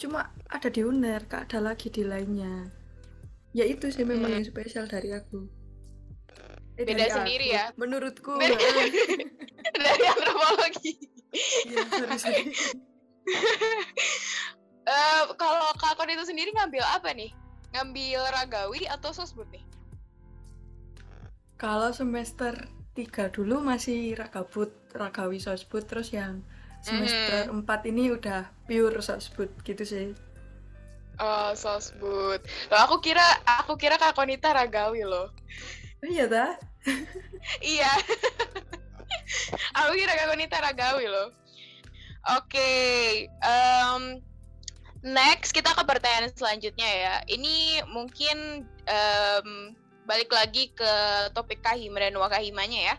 cuma 0.00 0.32
ada 0.48 0.72
di 0.72 0.80
uner 0.80 1.28
gak 1.28 1.52
ada 1.52 1.60
lagi 1.60 1.92
di 1.92 2.08
lainnya 2.08 2.72
ya 3.52 3.68
itu 3.68 3.92
sih 3.92 4.08
memang 4.08 4.32
hmm. 4.32 4.36
yang 4.40 4.46
spesial 4.48 4.88
dari 4.88 5.12
aku 5.12 5.44
eh, 6.80 6.88
beda 6.88 7.04
dari 7.04 7.12
sendiri 7.12 7.46
aku. 7.52 7.56
ya 7.60 7.64
menurutku 7.76 8.32
beda. 8.40 8.56
dari 9.84 10.04
antropologi 10.08 10.92
ya, 11.68 11.84
sorry, 11.92 12.16
sorry. 12.16 12.44
Uh, 14.86 15.34
kalau 15.34 15.74
kakon 15.82 16.14
itu 16.14 16.24
sendiri 16.30 16.54
ngambil 16.54 16.86
apa 16.86 17.10
nih? 17.10 17.34
Ngambil 17.74 18.22
ragawi 18.30 18.86
atau 18.86 19.10
sosbud 19.10 19.50
nih? 19.50 19.66
Kalau 21.58 21.90
semester 21.90 22.54
3 22.94 23.34
dulu 23.34 23.58
masih 23.60 24.14
ragabut, 24.14 24.70
ragawi 24.94 25.42
sosbud 25.42 25.84
terus 25.90 26.14
yang 26.14 26.40
semester 26.86 27.50
mm 27.50 27.66
-hmm. 27.66 27.66
4 27.66 27.90
ini 27.90 28.14
udah 28.14 28.46
pure 28.70 29.02
sosbud 29.02 29.50
gitu 29.66 29.82
sih. 29.82 30.06
Oh, 31.16 31.50
sosbud. 31.56 32.40
Loh, 32.68 32.80
aku 32.84 33.00
kira 33.00 33.24
aku 33.44 33.80
kira 33.80 33.96
Kak 33.96 34.14
Konita 34.14 34.52
ragawi 34.52 35.02
loh. 35.02 35.32
Oh, 36.04 36.08
iya 36.08 36.28
dah. 36.28 36.52
iya. 37.64 37.88
aku 39.80 39.92
kira 39.96 40.12
Kak 40.12 40.28
Konita 40.28 40.60
ragawi 40.60 41.08
loh. 41.08 41.32
Oke, 42.36 42.58
okay. 42.58 43.02
um, 43.40 44.20
Next 45.06 45.54
kita 45.54 45.70
ke 45.70 45.86
pertanyaan 45.86 46.34
selanjutnya 46.34 46.90
ya. 46.90 47.14
Ini 47.30 47.86
mungkin 47.86 48.66
um, 48.90 49.70
balik 50.02 50.34
lagi 50.34 50.74
ke 50.74 50.92
topik 51.30 51.62
kahima 51.62 52.02
dan 52.02 52.18
wakahimanya 52.18 52.90
ya. 52.90 52.94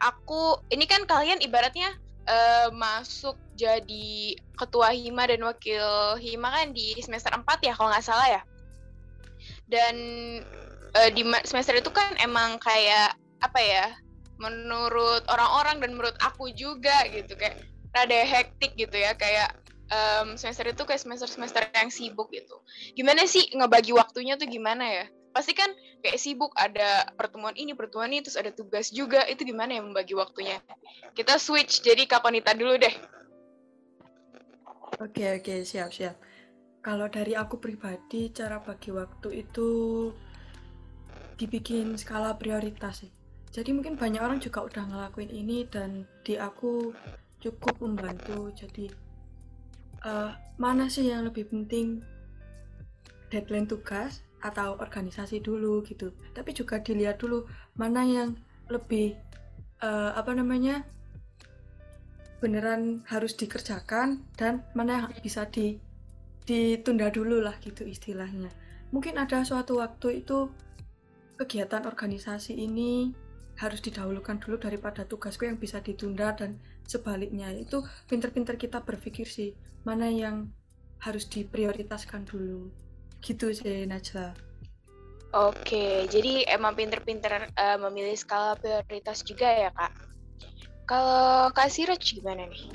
Aku 0.00 0.56
ini 0.72 0.88
kan 0.88 1.04
kalian 1.04 1.44
ibaratnya 1.44 1.92
uh, 2.24 2.72
masuk 2.72 3.36
jadi 3.60 4.40
ketua 4.56 4.96
hima 4.96 5.28
dan 5.28 5.44
wakil 5.44 6.16
hima 6.16 6.48
kan 6.48 6.72
di 6.72 6.96
semester 7.04 7.28
4 7.28 7.44
ya 7.60 7.76
kalau 7.76 7.92
nggak 7.92 8.08
salah 8.08 8.40
ya. 8.40 8.42
Dan 9.68 9.96
uh, 10.96 11.10
di 11.12 11.28
semester 11.44 11.76
itu 11.76 11.92
kan 11.92 12.16
emang 12.24 12.56
kayak 12.56 13.20
apa 13.44 13.60
ya? 13.60 13.86
Menurut 14.40 15.28
orang-orang 15.28 15.84
dan 15.84 15.92
menurut 15.92 16.16
aku 16.24 16.48
juga 16.56 17.04
gitu 17.12 17.36
kayak 17.36 17.68
rada 17.92 18.24
hektik 18.24 18.72
gitu 18.80 18.96
ya 18.96 19.12
kayak 19.12 19.52
um, 19.90 20.38
semester 20.38 20.64
itu 20.70 20.82
kayak 20.86 21.02
semester-semester 21.02 21.68
yang 21.74 21.90
sibuk 21.90 22.30
gitu. 22.32 22.56
Gimana 22.94 23.26
sih 23.26 23.50
ngebagi 23.52 23.92
waktunya 23.92 24.38
tuh 24.38 24.46
gimana 24.46 24.86
ya? 24.86 25.04
Pasti 25.30 25.54
kan 25.54 25.70
kayak 26.02 26.18
sibuk 26.18 26.50
ada 26.58 27.06
pertemuan 27.14 27.54
ini, 27.54 27.74
pertemuan 27.74 28.10
ini, 28.10 28.22
terus 28.26 28.38
ada 28.38 28.50
tugas 28.50 28.90
juga. 28.90 29.22
Itu 29.30 29.46
gimana 29.46 29.78
ya 29.78 29.82
membagi 29.82 30.14
waktunya? 30.18 30.58
Kita 31.14 31.38
switch 31.38 31.82
jadi 31.86 32.06
Kaponita 32.06 32.54
dulu 32.54 32.74
deh. 32.78 32.94
Oke, 35.00 35.38
oke, 35.38 35.62
siap, 35.62 35.94
siap. 35.94 36.18
Kalau 36.80 37.06
dari 37.12 37.36
aku 37.36 37.60
pribadi, 37.60 38.32
cara 38.32 38.58
bagi 38.60 38.90
waktu 38.90 39.44
itu 39.44 39.68
dibikin 41.40 41.96
skala 41.96 42.36
prioritas 42.36 43.04
sih. 43.04 43.12
Jadi 43.50 43.74
mungkin 43.74 43.98
banyak 43.98 44.22
orang 44.22 44.38
juga 44.38 44.62
udah 44.62 44.84
ngelakuin 44.86 45.32
ini 45.32 45.66
dan 45.66 46.06
di 46.22 46.36
aku 46.36 46.92
cukup 47.40 47.80
membantu. 47.80 48.52
Jadi 48.52 49.09
uh, 50.04 50.32
mana 50.60 50.88
sih 50.92 51.08
yang 51.08 51.24
lebih 51.26 51.48
penting? 51.48 52.04
Deadline 53.30 53.70
tugas 53.70 54.26
atau 54.42 54.76
organisasi 54.80 55.44
dulu 55.44 55.84
gitu. 55.86 56.12
Tapi 56.34 56.50
juga 56.56 56.80
dilihat 56.80 57.20
dulu 57.20 57.46
mana 57.76 58.02
yang 58.02 58.34
lebih 58.72 59.14
uh, 59.84 60.12
apa 60.16 60.32
namanya 60.34 60.82
beneran 62.40 63.04
harus 63.04 63.36
dikerjakan 63.36 64.24
dan 64.34 64.64
mana 64.72 65.04
yang 65.04 65.12
bisa 65.20 65.44
di 65.44 65.76
ditunda 66.48 67.12
dulu 67.12 67.44
lah 67.44 67.54
gitu 67.60 67.84
istilahnya. 67.84 68.48
Mungkin 68.90 69.20
ada 69.20 69.44
suatu 69.46 69.78
waktu 69.78 70.24
itu 70.24 70.50
kegiatan 71.38 71.86
organisasi 71.86 72.56
ini 72.58 73.12
harus 73.60 73.84
didahulukan 73.84 74.40
dulu 74.40 74.56
daripada 74.56 75.04
tugasku 75.04 75.44
yang 75.44 75.60
bisa 75.60 75.84
ditunda 75.84 76.32
dan 76.32 76.56
sebaliknya 76.88 77.52
itu 77.52 77.84
pinter-pinter 78.08 78.56
kita 78.56 78.80
berpikir 78.80 79.28
sih 79.28 79.52
mana 79.84 80.08
yang 80.08 80.48
harus 81.04 81.28
diprioritaskan 81.28 82.24
dulu 82.24 82.72
gitu 83.20 83.52
sih 83.52 83.84
Najla 83.84 84.32
Oke, 85.30 86.10
jadi 86.10 86.42
emang 86.50 86.74
pinter-pinter 86.74 87.54
uh, 87.54 87.78
memilih 87.86 88.18
skala 88.18 88.58
prioritas 88.58 89.22
juga 89.22 89.46
ya 89.46 89.70
kak. 89.70 89.94
Kalau 90.90 91.54
Kak 91.54 91.70
Siraj 91.70 92.02
gimana 92.02 92.50
nih? 92.50 92.66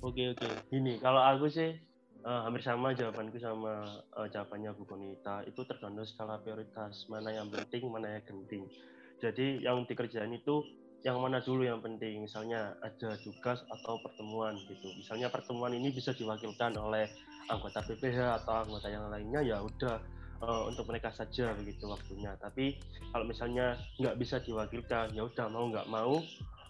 Oke 0.00 0.32
oke, 0.32 0.48
ini 0.72 0.96
kalau 1.04 1.20
aku 1.20 1.52
sih 1.52 1.76
uh, 2.24 2.46
hampir 2.46 2.62
sama 2.62 2.94
jawabanku 2.94 3.38
sama 3.38 4.02
uh, 4.16 4.28
jawabannya 4.30 4.70
Bu 4.74 4.84
Konita. 4.86 5.46
Itu 5.46 5.66
tergantung 5.66 6.06
skala 6.06 6.38
prioritas, 6.40 7.06
mana 7.10 7.30
yang 7.30 7.50
penting, 7.50 7.86
mana 7.90 8.18
yang 8.18 8.24
genting. 8.24 8.64
Jadi 9.22 9.62
yang 9.62 9.86
dikerjain 9.86 10.32
itu 10.34 10.66
yang 11.02 11.18
mana 11.18 11.42
dulu 11.42 11.66
yang 11.66 11.82
penting. 11.82 12.22
Misalnya 12.22 12.74
ada 12.82 13.14
tugas 13.22 13.62
atau 13.66 13.94
pertemuan 14.02 14.54
gitu. 14.66 14.88
Misalnya 14.98 15.30
pertemuan 15.30 15.74
ini 15.74 15.90
bisa 15.90 16.14
diwakilkan 16.14 16.74
oleh 16.78 17.10
anggota 17.50 17.82
PPH 17.82 18.42
atau 18.42 18.62
anggota 18.62 18.86
yang 18.86 19.10
lainnya 19.10 19.42
ya 19.42 19.58
udah 19.58 19.98
uh, 20.42 20.62
untuk 20.68 20.90
mereka 20.90 21.10
saja 21.14 21.54
begitu 21.54 21.86
waktunya 21.86 22.34
tapi 22.38 22.76
kalau 23.10 23.24
misalnya 23.26 23.78
nggak 23.98 24.18
bisa 24.18 24.42
diwakilkan 24.42 25.14
ya 25.14 25.26
udah 25.26 25.46
mau 25.50 25.64
nggak 25.70 25.88
mau 25.88 26.22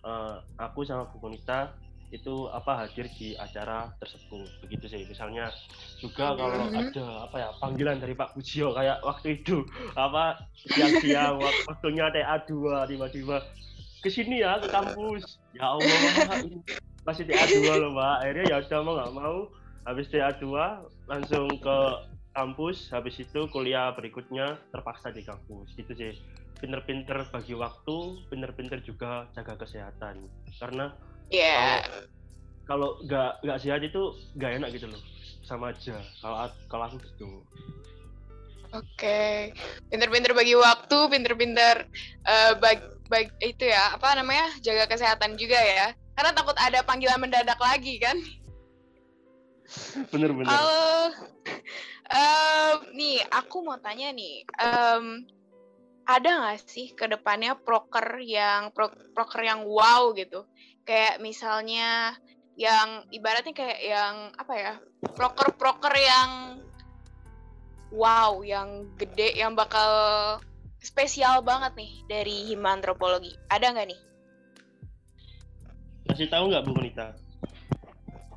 uh, 0.04 0.36
aku 0.60 0.84
sama 0.86 1.08
Bu 1.10 1.28
Monita 1.28 1.72
itu 2.12 2.46
apa 2.52 2.84
hadir 2.84 3.08
di 3.16 3.32
acara 3.40 3.88
tersebut. 3.96 4.46
Begitu 4.60 4.84
sih. 4.86 5.02
Misalnya 5.08 5.48
juga 5.96 6.36
kalau 6.36 6.68
mm-hmm. 6.68 6.80
ada 6.92 7.06
apa 7.24 7.36
ya 7.40 7.48
panggilan 7.56 7.98
dari 7.98 8.12
Pak 8.12 8.36
Bujio 8.36 8.76
kayak 8.76 9.00
waktu 9.00 9.40
itu 9.40 9.64
apa 9.96 10.44
siang-siang 10.68 11.40
waktunya 11.72 12.12
TA 12.12 12.36
2 12.44 12.92
tiba-tiba 12.92 13.40
ke 14.04 14.12
sini 14.12 14.44
ya 14.44 14.60
ke 14.60 14.68
kampus. 14.68 15.40
Ya 15.56 15.72
Allah 15.72 15.88
masih 17.08 17.24
TA 17.24 17.48
2 17.48 17.80
loh 17.80 17.90
Mbak 17.96 18.14
akhirnya 18.20 18.44
ya 18.46 18.56
udah 18.60 18.80
mau 18.84 18.92
nggak 19.00 19.12
mau 19.16 19.38
habis 19.88 20.06
TA2 20.12 20.46
langsung 21.08 21.48
ke 21.48 21.78
kampus. 22.36 22.92
Habis 22.92 23.24
itu 23.24 23.40
kuliah 23.48 23.88
berikutnya 23.96 24.60
terpaksa 24.68 25.08
di 25.10 25.24
kampus. 25.24 25.72
Gitu 25.74 25.92
sih. 25.96 26.12
Pinter-pinter 26.60 27.26
bagi 27.34 27.58
waktu 27.58 28.22
pinter-pinter 28.30 28.78
juga 28.84 29.26
jaga 29.34 29.58
kesehatan. 29.58 30.22
Karena 30.60 30.94
yeah. 31.32 31.80
kalau 32.68 33.00
nggak 33.08 33.40
nggak 33.42 33.58
sehat 33.58 33.80
itu 33.80 34.12
nggak 34.36 34.62
enak 34.62 34.70
gitu 34.76 34.86
loh. 34.92 35.02
Sama 35.42 35.72
aja. 35.72 35.98
Kalau 36.20 36.36
kalau 36.68 36.84
aku 36.86 36.96
gitu. 37.02 37.42
Oke, 38.72 38.80
okay. 38.96 39.36
pinter-pinter 39.92 40.32
bagi 40.32 40.56
waktu, 40.56 40.96
pinter-pinter 41.12 41.84
uh, 42.24 42.56
bag, 42.56 42.80
bag 43.12 43.28
itu 43.44 43.68
ya 43.68 44.00
apa 44.00 44.16
namanya 44.16 44.48
jaga 44.64 44.88
kesehatan 44.88 45.36
juga 45.36 45.60
ya. 45.60 45.92
Karena 46.16 46.32
takut 46.32 46.56
ada 46.56 46.80
panggilan 46.80 47.20
mendadak 47.20 47.60
lagi 47.60 48.00
kan? 48.00 48.16
Bener 50.08 50.32
bener. 50.32 50.48
Uh, 50.48 51.08
uh, 52.12 52.72
nih 52.92 53.20
aku 53.32 53.64
mau 53.64 53.76
tanya 53.80 54.12
nih 54.12 54.44
um, 54.60 55.24
ada 56.08 56.28
nggak 56.28 56.58
sih 56.66 56.92
ke 56.92 57.06
depannya 57.08 57.56
proker 57.56 58.18
yang 58.20 58.74
pro, 58.74 58.90
proker 59.16 59.40
yang 59.46 59.64
wow 59.64 60.10
gitu 60.12 60.44
kayak 60.82 61.22
misalnya 61.22 62.16
yang 62.58 63.06
ibaratnya 63.08 63.54
kayak 63.56 63.80
yang 63.80 64.14
apa 64.36 64.54
ya 64.54 64.72
proker-proker 65.16 65.94
yang 65.96 66.30
wow 67.92 68.44
yang 68.44 68.88
gede 69.00 69.38
yang 69.40 69.56
bakal 69.56 69.88
spesial 70.82 71.40
banget 71.40 71.72
nih 71.78 71.92
dari 72.10 72.52
hima 72.52 72.76
antropologi 72.76 73.32
ada 73.48 73.72
nggak 73.72 73.88
nih 73.88 74.00
kasih 76.12 76.28
tahu 76.28 76.52
nggak 76.52 76.64
Bu 76.66 76.76
Nita 76.82 77.16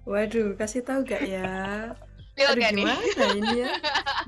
Waduh, 0.06 0.54
kasih 0.54 0.86
tahu 0.86 1.02
gak 1.02 1.26
ya? 1.26 1.90
Aduh, 2.54 2.62
gimana 2.62 3.02
nih? 3.02 3.42
ini 3.42 3.66
ya? 3.66 3.74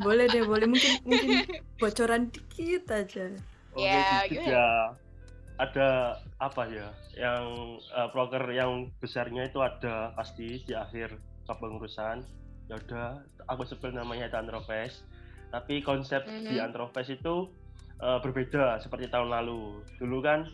Boleh 0.02 0.26
deh, 0.26 0.42
boleh 0.42 0.66
mungkin 0.66 0.98
mungkin 1.06 1.46
bocoran 1.82 2.34
dikit 2.34 2.90
aja. 2.90 3.30
Oh, 3.78 3.86
ya, 3.86 4.26
gitu 4.26 4.42
ya. 4.42 4.98
Ada 5.58 6.22
apa 6.38 6.64
ya? 6.70 6.90
Yang 7.18 7.46
uh, 7.94 8.10
proker 8.14 8.46
yang 8.54 8.94
besarnya 9.02 9.50
itu 9.50 9.60
ada 9.62 10.14
pasti 10.14 10.62
di 10.62 10.74
akhir 10.78 11.18
kepengurusan. 11.50 12.22
Ya 12.68 12.76
udah, 12.78 13.26
aku 13.50 13.66
sebut 13.66 13.94
namanya 13.94 14.30
Antropes. 14.38 15.02
Tapi 15.50 15.82
konsep 15.82 16.28
mm 16.28 16.32
-hmm. 16.32 16.50
di 16.52 16.56
Antropes 16.62 17.08
itu 17.10 17.50
uh, 18.04 18.20
berbeda 18.22 18.78
seperti 18.84 19.10
tahun 19.10 19.34
lalu. 19.34 19.82
Dulu 19.98 20.18
kan 20.22 20.46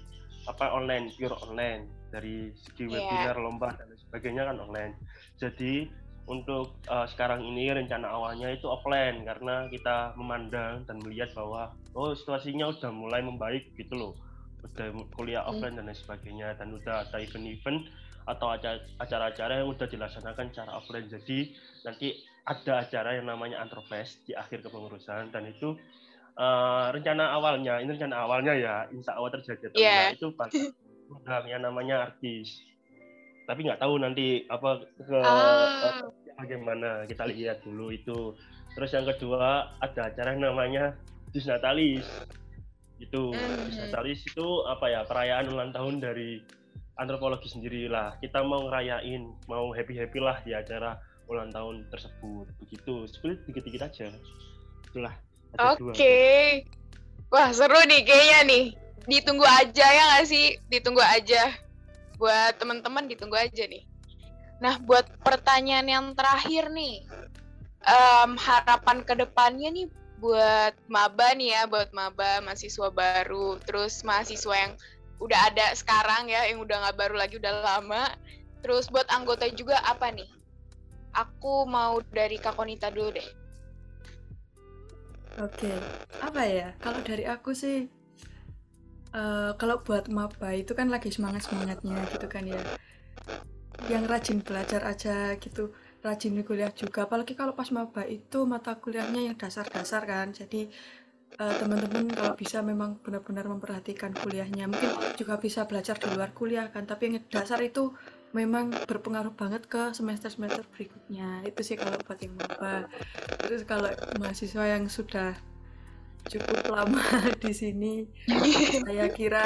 apa 0.47 0.71
online, 0.75 1.11
pure 1.15 1.35
online 1.39 1.87
dari 2.11 2.51
segi 2.55 2.87
yeah. 2.87 2.99
webinar, 2.99 3.35
lomba 3.39 3.69
dan 3.75 3.89
sebagainya 3.95 4.43
kan 4.47 4.57
online. 4.61 4.93
Jadi 5.39 5.89
untuk 6.23 6.79
uh, 6.87 7.03
sekarang 7.03 7.43
ini 7.43 7.75
rencana 7.75 8.07
awalnya 8.07 8.47
itu 8.55 8.71
offline 8.71 9.27
karena 9.27 9.67
kita 9.67 10.15
memandang 10.15 10.87
dan 10.87 10.95
melihat 11.03 11.35
bahwa 11.35 11.75
oh 11.99 12.15
situasinya 12.15 12.71
udah 12.71 12.91
mulai 12.95 13.19
membaik 13.19 13.75
gitu 13.75 13.91
loh 13.99 14.13
udah 14.63 14.87
kuliah 15.13 15.43
hmm. 15.43 15.49
offline 15.51 15.75
dan 15.75 15.85
lain 15.91 15.97
sebagainya 15.97 16.55
dan 16.55 16.71
udah 16.71 17.03
ada 17.07 17.17
event-event 17.19 17.87
atau 18.23 18.55
acara-acara 19.03 19.59
yang 19.59 19.69
udah 19.75 19.87
dilaksanakan 19.87 20.45
secara 20.55 20.71
offline 20.79 21.11
jadi 21.11 21.51
nanti 21.83 22.23
ada 22.47 22.83
acara 22.83 23.19
yang 23.19 23.27
namanya 23.27 23.59
Antrofest 23.59 24.23
di 24.23 24.31
akhir 24.35 24.63
kepengurusan 24.63 25.31
dan 25.35 25.43
itu 25.47 25.75
uh, 26.39 26.87
rencana 26.95 27.35
awalnya 27.35 27.83
ini 27.83 27.95
rencana 27.95 28.15
awalnya 28.23 28.53
ya 28.55 28.75
insya 28.91 29.19
Allah 29.19 29.31
terjadi 29.35 29.75
yeah. 29.75 30.15
itu 30.15 30.31
pada 30.35 30.55
program 31.07 31.43
yang 31.47 31.61
namanya 31.63 32.11
artis 32.11 32.63
tapi 33.43 33.67
nggak 33.67 33.79
tahu 33.83 33.99
nanti 33.99 34.47
apa 34.47 34.87
ke 34.95 35.19
ah. 35.19 35.99
bagaimana 36.39 37.03
kita 37.07 37.27
lihat 37.27 37.59
dulu 37.67 37.91
itu 37.91 38.31
terus 38.73 38.91
yang 38.95 39.03
kedua 39.03 39.75
ada 39.83 40.01
acara 40.07 40.35
yang 40.35 40.47
namanya 40.47 40.95
Disnatalis 41.33 42.07
itu 43.03 43.35
mm. 43.35 43.69
Disnatalis 43.69 44.23
itu 44.23 44.47
apa 44.65 44.85
ya 44.87 45.01
perayaan 45.03 45.51
ulang 45.51 45.71
tahun 45.75 45.99
dari 45.99 46.39
antropologi 46.95 47.49
sendiri 47.49 47.89
lah 47.89 48.15
kita 48.21 48.45
mau 48.45 48.69
ngerayain 48.69 49.25
mau 49.49 49.73
happy 49.73 49.97
happy 49.97 50.19
lah 50.21 50.39
di 50.45 50.55
acara 50.55 50.95
ulang 51.27 51.49
tahun 51.51 51.87
tersebut. 51.89 52.45
Begitu. 52.63 53.07
Sebenarnya 53.09 53.39
dikit 53.47 53.63
dikit 53.67 53.81
aja. 53.83 54.05
Itulah. 54.91 55.15
Oke. 55.73 55.93
Okay. 55.93 56.45
wah 57.33 57.49
seru 57.49 57.79
nih 57.87 58.01
kayaknya 58.05 58.39
nih. 58.45 58.65
Ditunggu 59.03 59.43
aja 59.43 59.85
ya 59.85 60.03
nggak 60.13 60.25
sih? 60.27 60.55
Ditunggu 60.69 61.01
aja. 61.03 61.51
Buat 62.19 62.61
teman-teman 62.61 63.09
ditunggu 63.09 63.35
aja 63.35 63.65
nih. 63.67 63.83
Nah, 64.63 64.79
buat 64.79 65.03
pertanyaan 65.19 65.87
yang 65.91 66.05
terakhir 66.15 66.71
nih, 66.71 67.03
um, 67.83 68.39
harapan 68.39 69.03
ke 69.03 69.13
depannya 69.17 69.69
nih 69.75 69.87
buat 70.23 70.71
maba 70.87 71.35
nih 71.35 71.51
ya, 71.51 71.61
buat 71.67 71.91
maba 71.91 72.39
mahasiswa 72.39 72.87
baru, 72.87 73.59
terus 73.67 74.07
mahasiswa 74.07 74.55
yang 74.55 74.73
udah 75.19 75.51
ada 75.51 75.75
sekarang 75.75 76.31
ya, 76.31 76.47
yang 76.47 76.63
udah 76.63 76.79
nggak 76.79 76.95
baru 76.95 77.15
lagi, 77.19 77.35
udah 77.35 77.51
lama. 77.59 78.07
Terus 78.63 78.87
buat 78.87 79.03
anggota 79.11 79.51
juga 79.51 79.75
apa 79.83 80.07
nih? 80.15 80.31
Aku 81.11 81.67
mau 81.67 81.99
dari 82.15 82.39
Kak 82.39 82.55
Konita 82.55 82.87
dulu 82.87 83.11
deh. 83.11 83.29
Oke, 85.43 85.75
apa 86.23 86.41
ya? 86.47 86.71
Kalau 86.79 87.03
dari 87.03 87.27
aku 87.27 87.51
sih 87.51 87.91
uh, 89.13 89.51
kalau 89.55 89.79
buat 89.81 90.09
maba 90.09 90.51
itu 90.57 90.73
kan 90.73 90.89
lagi 90.89 91.13
semangat 91.13 91.47
semangatnya 91.47 92.03
gitu 92.11 92.27
kan 92.27 92.43
ya 92.43 92.59
yang 93.91 94.07
rajin 94.07 94.39
belajar 94.41 94.81
aja 94.83 95.35
gitu 95.37 95.71
rajin 96.03 96.35
kuliah 96.43 96.69
juga 96.75 97.07
apalagi 97.07 97.33
kalau 97.33 97.55
pas 97.55 97.71
maba 97.71 98.03
itu 98.03 98.43
mata 98.43 98.75
kuliahnya 98.75 99.31
yang 99.31 99.35
dasar-dasar 99.39 100.03
kan 100.03 100.35
jadi 100.35 100.67
uh, 101.39 101.53
teman-teman 101.63 102.11
kalau 102.11 102.35
bisa 102.35 102.59
memang 102.59 102.99
benar-benar 102.99 103.47
memperhatikan 103.47 104.11
kuliahnya 104.11 104.67
mungkin 104.67 104.91
juga 105.15 105.39
bisa 105.39 105.63
belajar 105.63 105.95
di 105.95 106.11
luar 106.11 106.35
kuliah 106.35 106.67
kan 106.69 106.83
tapi 106.83 107.09
yang 107.09 107.23
dasar 107.31 107.63
itu 107.63 107.95
memang 108.35 108.75
berpengaruh 108.85 109.31
banget 109.31 109.63
ke 109.71 109.95
semester-semester 109.95 110.67
berikutnya 110.75 111.47
itu 111.47 111.61
sih 111.63 111.79
kalau 111.79 111.95
buat 112.03 112.19
yang 112.19 112.35
maba 112.35 112.91
terus 113.39 113.63
kalau 113.63 113.87
mahasiswa 114.19 114.65
yang 114.67 114.91
sudah 114.91 115.33
cukup 116.27 116.71
lama 116.71 117.03
di 117.43 117.51
sini. 117.51 117.93
Saya 118.83 119.07
kira 119.11 119.43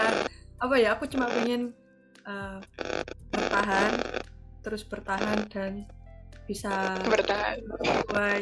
apa 0.62 0.76
ya? 0.78 0.98
Aku 0.98 1.10
cuma 1.10 1.30
pengen 1.30 1.74
uh, 2.26 2.62
bertahan, 3.34 3.92
terus 4.62 4.86
bertahan 4.86 5.48
dan 5.50 5.90
bisa 6.48 6.96
bertahan 7.06 7.60
sesuai 7.84 8.42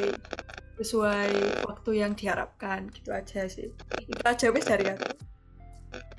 sesuai 0.79 1.31
waktu 1.65 1.91
yang 1.99 2.13
diharapkan 2.13 2.87
gitu 2.93 3.09
aja 3.11 3.49
sih 3.49 3.73
itu 4.05 4.23
aja 4.23 4.47
wes 4.53 4.65
dari 4.65 4.93
aku 4.93 5.09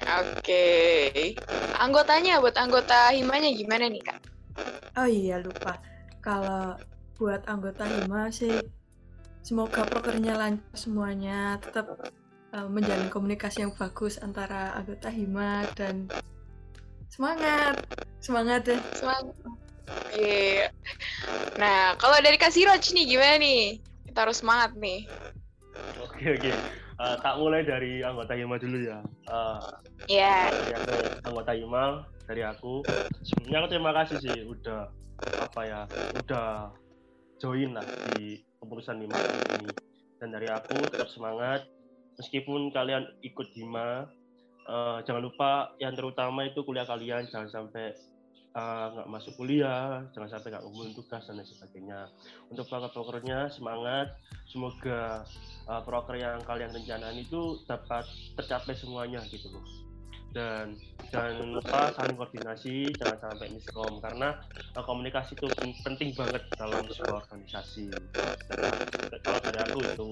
Oke. 0.07 1.37
Anggotanya 1.77 2.41
buat 2.41 2.57
anggota 2.57 3.13
himanya 3.13 3.53
gimana 3.53 3.93
nih 3.93 4.01
kak? 4.01 4.25
oh 4.97 5.09
iya 5.09 5.37
lupa 5.41 5.77
kalau 6.25 6.75
buat 7.17 7.45
anggota 7.49 7.85
hima 7.85 8.33
sih 8.33 8.53
semoga 9.45 9.85
prokernya 9.87 10.37
lancar 10.37 10.73
semuanya 10.75 11.61
tetap 11.61 11.87
uh, 12.57 12.69
menjalin 12.69 13.13
komunikasi 13.13 13.65
yang 13.65 13.73
bagus 13.77 14.19
antara 14.21 14.75
anggota 14.75 15.09
hima 15.13 15.65
dan 15.77 16.09
semangat 17.13 17.79
semangat 18.21 18.61
deh 18.67 18.81
Semangat. 18.97 19.37
Iya. 20.13 20.73
Nah, 21.57 21.95
kalau 21.97 22.19
dari 22.21 22.37
Kak 22.37 22.53
Siroj 22.53 22.83
nih 22.93 23.05
gimana 23.07 23.37
nih? 23.39 23.63
Kita 24.07 24.25
harus 24.25 24.41
semangat 24.41 24.75
nih. 24.77 25.05
Oke 26.01 26.25
oke. 26.37 26.53
Eh, 26.97 27.17
tak 27.21 27.35
mulai 27.37 27.61
dari 27.61 28.01
anggota 28.01 28.33
Hima 28.33 28.57
dulu 28.57 28.81
ya. 28.81 29.05
Eh, 29.29 29.59
Iya. 30.09 30.49
dari 30.73 31.05
anggota 31.23 31.53
Hima 31.53 31.85
dari 32.25 32.43
aku. 32.43 32.81
Sebelumnya 33.23 33.59
aku 33.61 33.69
terima 33.69 33.93
kasih 33.93 34.17
sih 34.19 34.37
udah 34.49 34.89
apa 35.41 35.61
ya 35.65 35.81
udah 36.25 36.73
join 37.41 37.73
lah 37.77 37.85
di 38.17 38.41
kepengurusan 38.57 39.05
Hima 39.05 39.17
kali 39.17 39.41
ini. 39.61 39.73
Dan 40.17 40.33
dari 40.33 40.49
aku 40.49 40.89
tetap 40.89 41.13
semangat 41.13 41.69
meskipun 42.17 42.73
kalian 42.73 43.05
ikut 43.21 43.49
Hima. 43.53 44.09
eh, 44.67 44.99
jangan 45.07 45.23
lupa 45.23 45.71
yang 45.79 45.95
terutama 45.95 46.43
itu 46.43 46.59
kuliah 46.67 46.83
kalian 46.83 47.23
jangan 47.31 47.47
sampai 47.47 47.95
eh, 48.57 48.87
nggak 48.97 49.09
masuk 49.13 49.37
kuliah, 49.37 50.09
jangan 50.17 50.33
sampai 50.33 50.49
nggak 50.57 50.65
ngumpulin 50.65 50.97
tugas 50.97 51.23
dan 51.29 51.37
lain 51.37 51.45
sebagainya. 51.45 52.01
Untuk 52.49 52.65
proker-prokernya 52.73 53.53
semangat, 53.53 54.17
semoga 54.49 55.29
uh, 55.69 55.83
proker 55.85 56.17
yang 56.17 56.41
kalian 56.47 56.73
rencanakan 56.73 57.21
itu 57.21 57.61
dapat 57.69 58.09
tercapai 58.39 58.73
semuanya 58.73 59.21
gitu 59.29 59.53
loh. 59.53 59.65
Dan 60.33 60.79
jangan 61.13 61.53
lupa 61.53 61.93
saling 61.93 62.17
koordinasi 62.17 62.97
jangan 62.97 63.19
sampai 63.21 63.53
miskom. 63.53 64.01
Karena 64.01 64.33
uh, 64.73 64.85
komunikasi 64.89 65.37
itu 65.37 65.49
pen- 65.53 65.79
penting 65.85 66.17
banget 66.17 66.43
dalam 66.57 66.89
sebuah 66.89 67.29
organisasi. 67.29 67.93
Dan 69.13 69.21
kalau 69.21 69.41
dari 69.45 69.59
aku 69.61 69.81
itu 69.85 70.09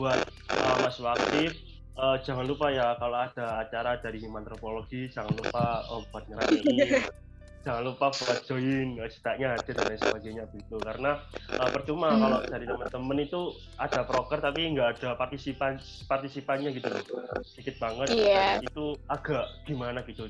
buat 0.00 0.20
uh, 0.48 0.76
mahasiswa 0.80 1.12
aktif 1.12 1.52
uh, 2.00 2.16
jangan 2.24 2.48
lupa 2.48 2.72
ya 2.72 2.96
kalau 2.96 3.18
ada 3.20 3.60
acara 3.60 4.00
dari 4.00 4.24
antropologi 4.24 5.08
jangan 5.12 5.36
lupa 5.36 5.84
oh, 5.92 6.00
buat 6.08 6.24
ngeramein 6.28 7.04
jangan 7.62 7.82
lupa 7.86 8.10
buat 8.10 8.38
join 8.42 8.98
setidaknya 9.06 9.54
ada 9.54 9.70
dan 9.70 9.84
lain 9.86 10.00
sebagainya 10.02 10.44
begitu 10.50 10.76
karena 10.82 11.22
uh, 11.58 11.70
percuma 11.70 12.10
Hmm. 12.12 12.20
kalau 12.28 12.38
dari 12.44 12.66
teman-teman 12.66 13.18
itu 13.22 13.40
ada 13.78 14.00
proker 14.02 14.38
tapi 14.42 14.60
nggak 14.74 14.88
ada 14.98 15.14
partisipan 15.14 15.78
partisipannya 16.10 16.74
gitu 16.74 16.90
loh 16.90 17.02
sedikit 17.46 17.78
banget. 17.78 18.10
Dan 18.12 18.66
itu 18.66 18.98
agak 19.06 19.46
gimana 19.64 20.02
gitu 20.04 20.26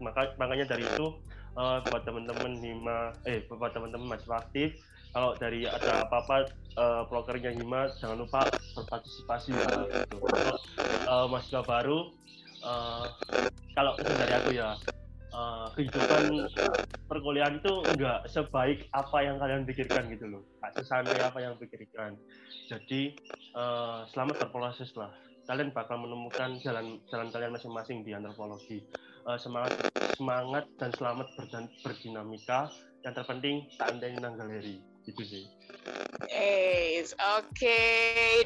maka 0.00 0.32
makanya 0.40 0.76
dari 0.76 0.84
itu 0.84 1.16
uh, 1.56 1.80
buat 1.88 2.02
teman-teman 2.04 2.56
Hima 2.60 3.12
eh 3.24 3.44
buat 3.48 3.72
teman-teman 3.72 4.16
mahasiswa 4.16 4.40
aktif 4.40 4.76
kalau 5.10 5.34
dari 5.36 5.66
ada 5.66 6.06
apa-apa 6.06 6.48
uh, 6.78 7.02
prokernya 7.08 7.50
Hima 7.56 7.90
jangan 7.98 8.20
lupa 8.22 8.46
berpartisipasi 8.76 9.50
ya 9.56 9.68
gitu. 9.88 10.16
Untuk 10.20 10.60
uh, 11.08 11.26
mahasiswa 11.28 11.62
baru 11.64 12.12
uh, 12.64 13.04
kalau 13.74 13.92
itu 13.98 14.12
dari 14.14 14.32
aku 14.36 14.50
ya 14.54 14.76
uh, 15.40 15.66
kehidupan 15.72 16.52
perkuliahan 17.08 17.58
itu 17.58 17.72
enggak 17.88 18.28
sebaik 18.28 18.86
apa 18.92 19.18
yang 19.24 19.40
kalian 19.40 19.64
pikirkan 19.64 20.12
gitu 20.12 20.28
loh. 20.28 20.42
Nggak 20.60 20.72
sesantai 20.78 21.18
apa 21.24 21.38
yang 21.40 21.56
pikirkan. 21.56 22.20
Jadi 22.70 23.18
eh, 23.56 24.00
selamat 24.14 24.46
berproses 24.46 24.94
lah. 24.94 25.10
Kalian 25.50 25.74
bakal 25.74 25.98
menemukan 25.98 26.62
jalan 26.62 27.02
jalan 27.10 27.34
kalian 27.34 27.50
masing-masing 27.50 28.06
di 28.06 28.14
antropologi. 28.14 28.86
Eh, 29.26 29.38
semangat 29.42 29.90
semangat 30.14 30.64
dan 30.78 30.94
selamat 30.94 31.26
berdan- 31.34 31.74
berdinamika. 31.82 32.70
Yang 33.00 33.14
terpenting 33.16 33.56
tak 33.80 33.96
anteni 33.96 34.20
nang 34.20 34.38
galeri. 34.38 34.78
Gitu 35.08 35.22
sih. 35.24 35.44
Eh, 36.30 37.02
oke. 37.40 37.82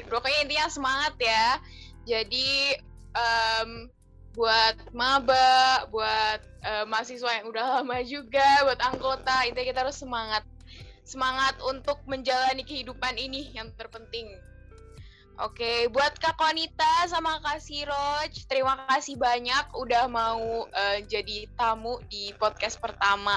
Pokoknya 0.09 0.39
intinya 0.47 0.67
semangat 0.71 1.13
ya. 1.21 1.59
Jadi 2.07 2.73
em, 3.13 3.93
buat 4.35 4.75
maba, 4.91 5.87
buat 5.89 6.39
eh, 6.61 6.85
mahasiswa 6.85 7.41
yang 7.41 7.49
udah 7.49 7.79
lama 7.79 8.03
juga, 8.03 8.45
buat 8.67 8.79
anggota, 8.83 9.47
intinya 9.47 9.65
kita 9.71 9.79
harus 9.87 9.97
semangat. 9.97 10.43
Semangat 11.05 11.55
untuk 11.63 12.01
menjalani 12.05 12.65
kehidupan 12.65 13.15
ini 13.15 13.53
yang 13.55 13.71
terpenting. 13.79 14.29
Oke, 15.35 15.91
buat 15.91 16.15
Kak 16.15 16.39
Konita 16.39 17.11
sama 17.11 17.43
Kak 17.43 17.59
Siroj, 17.59 18.31
terima 18.47 18.79
kasih 18.87 19.19
banyak 19.19 19.75
udah 19.75 20.07
mau 20.07 20.67
eh, 20.71 21.03
jadi 21.03 21.51
tamu 21.59 21.99
di 22.07 22.31
podcast 22.39 22.79
pertama 22.79 23.35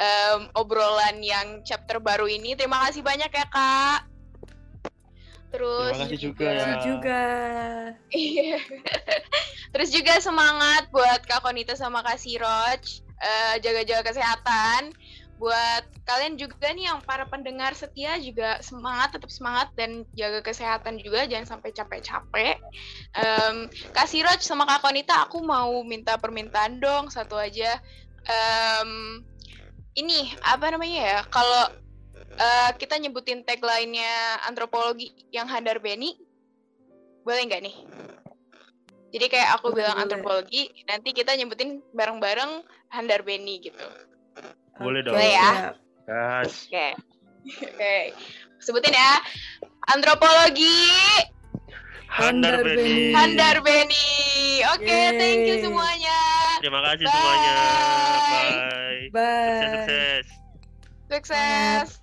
em, 0.00 0.48
obrolan 0.56 1.20
yang 1.20 1.60
chapter 1.62 2.00
baru 2.00 2.26
ini. 2.26 2.56
Terima 2.56 2.82
kasih 2.88 3.04
banyak 3.04 3.30
ya 3.30 3.46
kak. 3.46 4.09
Terus 5.50 5.90
Terima 5.90 6.02
kasih 6.06 6.20
juga 6.22 6.46
ya. 6.46 6.54
Makasih 6.62 6.80
juga 6.86 7.22
Iya. 8.10 8.58
Terus 9.74 9.88
juga 9.94 10.14
semangat 10.18 10.90
buat 10.90 11.20
Kak 11.26 11.42
Konita 11.42 11.74
sama 11.74 12.02
Kak 12.02 12.18
Siroj. 12.18 12.82
Eh, 13.20 13.54
jaga-jaga 13.60 14.10
kesehatan. 14.10 14.94
Buat 15.40 15.88
kalian 16.04 16.36
juga 16.36 16.68
nih 16.68 16.92
yang 16.92 17.00
para 17.00 17.24
pendengar 17.24 17.72
setia 17.72 18.20
juga 18.20 18.60
semangat, 18.60 19.16
tetap 19.16 19.32
semangat 19.32 19.72
dan 19.72 20.04
jaga 20.12 20.44
kesehatan 20.44 21.00
juga, 21.00 21.24
jangan 21.24 21.56
sampai 21.56 21.72
capek-capek. 21.72 22.60
Em, 23.16 23.56
Kak 23.96 24.04
Siroj 24.04 24.36
sama 24.44 24.68
Kak 24.68 24.84
Konita, 24.84 25.24
aku 25.24 25.40
mau 25.40 25.80
minta 25.80 26.20
permintaan 26.20 26.76
dong 26.76 27.08
satu 27.08 27.40
aja. 27.40 27.80
Em, 28.28 29.24
ini 29.96 30.28
apa 30.44 30.76
namanya 30.76 30.98
ya? 31.00 31.18
Kalau 31.32 31.72
eh, 32.36 32.70
kita 32.78 32.98
nyebutin 33.00 33.42
tagline-nya 33.42 34.44
antropologi 34.46 35.10
yang 35.34 35.50
Handar 35.50 35.82
Beni, 35.82 36.14
boleh 37.26 37.42
nggak 37.46 37.62
nih? 37.64 37.76
Jadi 39.10 39.26
kayak 39.26 39.58
aku 39.58 39.74
Boleh, 39.74 39.82
bilang 39.82 39.96
antropologi, 39.98 40.70
nanti 40.86 41.10
kita 41.10 41.34
nyebutin 41.34 41.82
bareng-bareng 41.90 42.62
Handar 42.94 43.26
Beni 43.26 43.58
gitu. 43.58 43.86
Boleh 44.78 45.02
dong. 45.02 45.18
Boleh 45.18 45.30
ya? 45.34 45.74
Gas. 46.06 46.70
Oke. 46.70 46.88
Oke. 47.66 47.96
Sebutin 48.62 48.94
ya. 48.94 49.12
Antropologi 49.90 50.78
Handar 52.06 52.62
Beni. 52.62 53.10
Handar 53.14 53.56
Beni. 53.62 54.06
Oke, 54.78 54.98
thank 55.18 55.46
you 55.46 55.56
semuanya. 55.58 56.18
Terima 56.62 56.80
kasih 56.86 57.04
Bye. 57.06 57.14
semuanya. 57.14 57.54
Bye. 57.54 59.02
bye 59.10 59.58
Sukses 59.60 60.40
sukses. 61.10 61.88
Sukses. 61.90 61.99